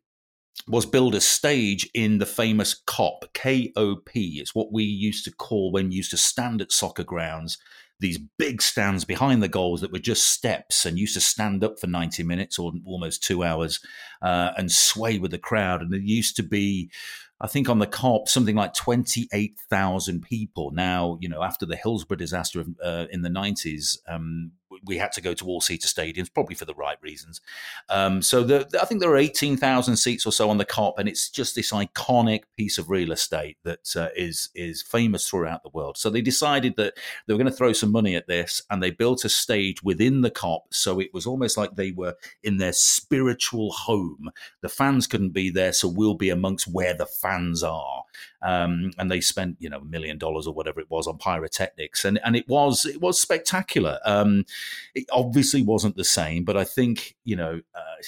[0.68, 4.40] was build a stage in the famous KOP, K O P.
[4.40, 7.58] It's what we used to call when we used to stand at soccer grounds
[8.04, 11.80] these big stands behind the goals that were just steps and used to stand up
[11.80, 13.80] for 90 minutes or almost two hours
[14.22, 15.82] uh, and sway with the crowd.
[15.82, 16.92] And there used to be,
[17.40, 20.72] I think, on the Kop, something like 28,000 people.
[20.72, 24.52] Now, you know, after the Hillsborough disaster uh, in the 90s, um,
[24.84, 27.42] we had to go to all seater stadiums, probably for the right reasons.
[27.90, 31.08] Um, so the, I think there are 18,000 seats or so on the Kop, and
[31.08, 35.70] it's just this iconic piece of real estate that uh, is is famous throughout the
[35.70, 35.98] world.
[35.98, 36.94] So they decided that
[37.26, 40.22] they were going to throw some money at this, and they built a stage within
[40.22, 44.32] the Kop, So it was almost like they were in their spiritual home.
[44.62, 48.04] The fans couldn't be there, so we'll be amongst where the fans are.
[48.44, 52.06] Um, and they spent you know a million dollars or whatever it was on pyrotechnics,
[52.06, 54.00] and and it was it was spectacular.
[54.06, 54.46] Um,
[54.94, 57.62] it obviously wasn't the same, but I think you know.
[57.76, 58.04] Uh,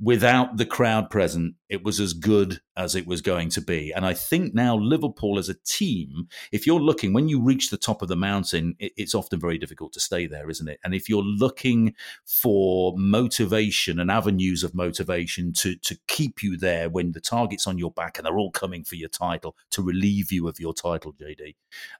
[0.00, 3.92] without the crowd present, it was as good as it was going to be.
[3.92, 7.78] And I think now Liverpool as a team, if you're looking, when you reach the
[7.78, 10.78] top of the mountain, it's often very difficult to stay there, isn't it?
[10.84, 11.94] And if you're looking
[12.26, 17.78] for motivation and avenues of motivation to, to keep you there when the target's on
[17.78, 21.14] your back and they're all coming for your title, to relieve you of your title,
[21.14, 21.54] JD,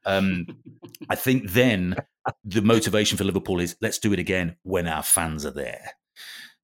[0.05, 0.47] um,
[1.09, 1.97] I think then
[2.45, 5.93] the motivation for Liverpool is let's do it again when our fans are there.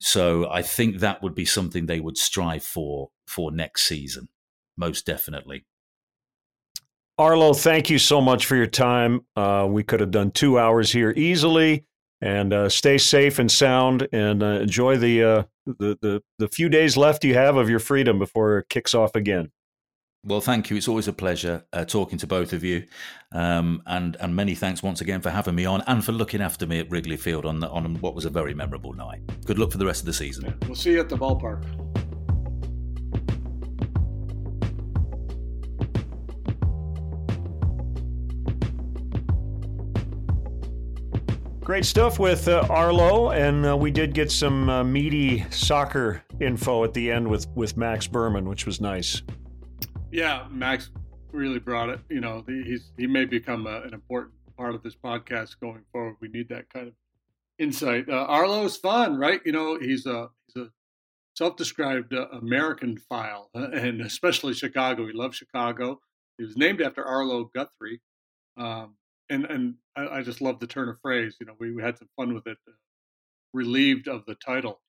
[0.05, 4.29] So I think that would be something they would strive for for next season,
[4.77, 5.65] most definitely.
[7.19, 9.21] Arlo, thank you so much for your time.
[9.37, 11.85] Uh, we could have done two hours here easily.
[12.21, 16.69] And uh, stay safe and sound, and uh, enjoy the, uh, the the the few
[16.69, 19.51] days left you have of your freedom before it kicks off again.
[20.25, 20.77] Well, thank you.
[20.77, 22.87] It's always a pleasure uh, talking to both of you,
[23.33, 26.65] um, and and many thanks once again for having me on and for looking after
[26.65, 29.21] me at Wrigley Field on the, on what was a very memorable night.
[29.45, 30.45] Good luck for the rest of the season.
[30.45, 31.65] Yeah, we'll see you at the ballpark.
[41.65, 46.85] Great stuff with uh, Arlo, and uh, we did get some uh, meaty soccer info
[46.85, 49.21] at the end with with Max Berman, which was nice.
[50.13, 50.91] Yeah, Max
[51.33, 52.01] really brought it.
[52.11, 56.17] You know, he's he may become a, an important part of this podcast going forward.
[56.21, 56.95] We need that kind of
[57.59, 58.11] insight.
[58.11, 59.41] Uh, Arlo is fun, right?
[59.47, 60.69] You know, he's a he's a
[61.35, 65.07] self-described uh, American file, uh, and especially Chicago.
[65.07, 65.99] He loves Chicago.
[66.37, 68.03] He was named after Arlo Guthrie,
[68.59, 68.97] um,
[69.31, 71.37] and and I, I, just love the turn of phrase.
[71.41, 72.59] You know, we, we had some fun with it.
[72.69, 72.73] Uh,
[73.55, 74.81] relieved of the title.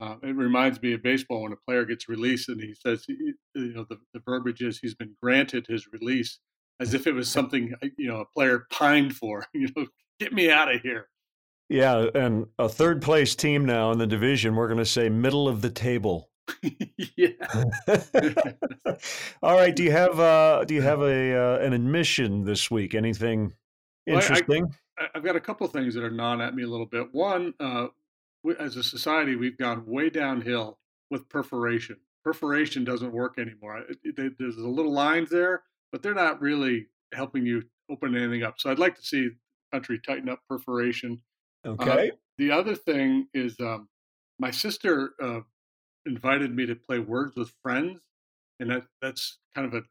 [0.00, 3.34] Uh, it reminds me of baseball when a player gets released and he says, you
[3.54, 6.38] know, the, the verbiage is he's been granted his release
[6.80, 9.86] as if it was something, uh, you know, a player pined for, you know,
[10.18, 11.08] get me out of here.
[11.68, 12.06] Yeah.
[12.14, 15.60] And a third place team now in the division, we're going to say middle of
[15.60, 16.30] the table.
[17.16, 17.28] yeah.
[19.42, 19.76] All right.
[19.76, 22.94] Do you have, uh, do you have a, uh, an admission this week?
[22.94, 23.52] Anything
[24.06, 24.62] interesting?
[24.64, 26.86] Well, I, have got a couple of things that are gnawing at me a little
[26.86, 27.08] bit.
[27.12, 27.88] One, uh,
[28.58, 30.78] as a society, we've gone way downhill
[31.10, 31.96] with perforation.
[32.24, 33.84] Perforation doesn't work anymore.
[34.04, 35.62] There's a little lines there,
[35.92, 38.54] but they're not really helping you open anything up.
[38.58, 39.36] So I'd like to see the
[39.72, 41.20] country tighten up perforation.
[41.66, 42.10] Uh, okay.
[42.10, 43.88] Uh, the other thing is um,
[44.38, 45.40] my sister uh,
[46.06, 48.00] invited me to play Words with Friends,
[48.58, 49.82] and that that's kind of a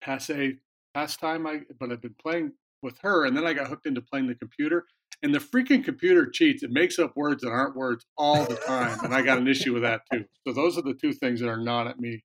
[0.00, 0.58] passe
[0.94, 1.46] pastime.
[1.46, 2.52] I but I've been playing
[2.82, 4.86] with her, and then I got hooked into playing the computer.
[5.22, 8.98] And the freaking computer cheats; it makes up words that aren't words all the time,
[9.02, 10.24] and I got an issue with that too.
[10.46, 12.22] So those are the two things that are not at me.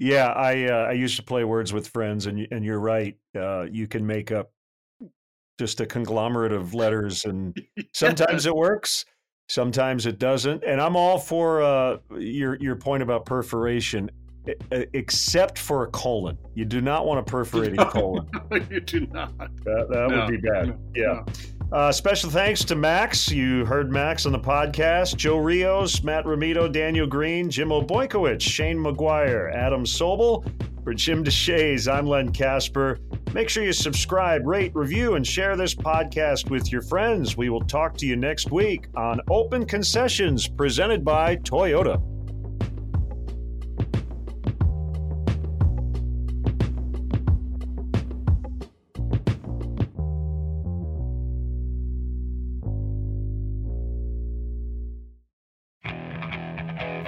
[0.00, 3.16] Yeah, I uh, I used to play words with friends, and and you're right.
[3.36, 4.50] Uh, you can make up
[5.58, 7.56] just a conglomerate of letters, and
[7.94, 9.04] sometimes it works,
[9.48, 10.64] sometimes it doesn't.
[10.64, 14.10] And I'm all for uh, your your point about perforation
[14.70, 16.38] except for a colon.
[16.54, 18.66] You do not want to perforate a perforating colon.
[18.70, 19.36] you do not.
[19.38, 20.68] That, that no, would be bad.
[20.68, 21.04] No, yeah.
[21.04, 21.26] No.
[21.70, 23.30] Uh, special thanks to Max.
[23.30, 25.16] You heard Max on the podcast.
[25.16, 30.50] Joe Rios, Matt Ramito, Daniel Green, Jim Obojkowicz, Shane McGuire, Adam Sobel.
[30.84, 32.98] For Jim Deshaies, I'm Len Kasper.
[33.34, 37.36] Make sure you subscribe, rate, review, and share this podcast with your friends.
[37.36, 42.02] We will talk to you next week on Open Concessions presented by Toyota.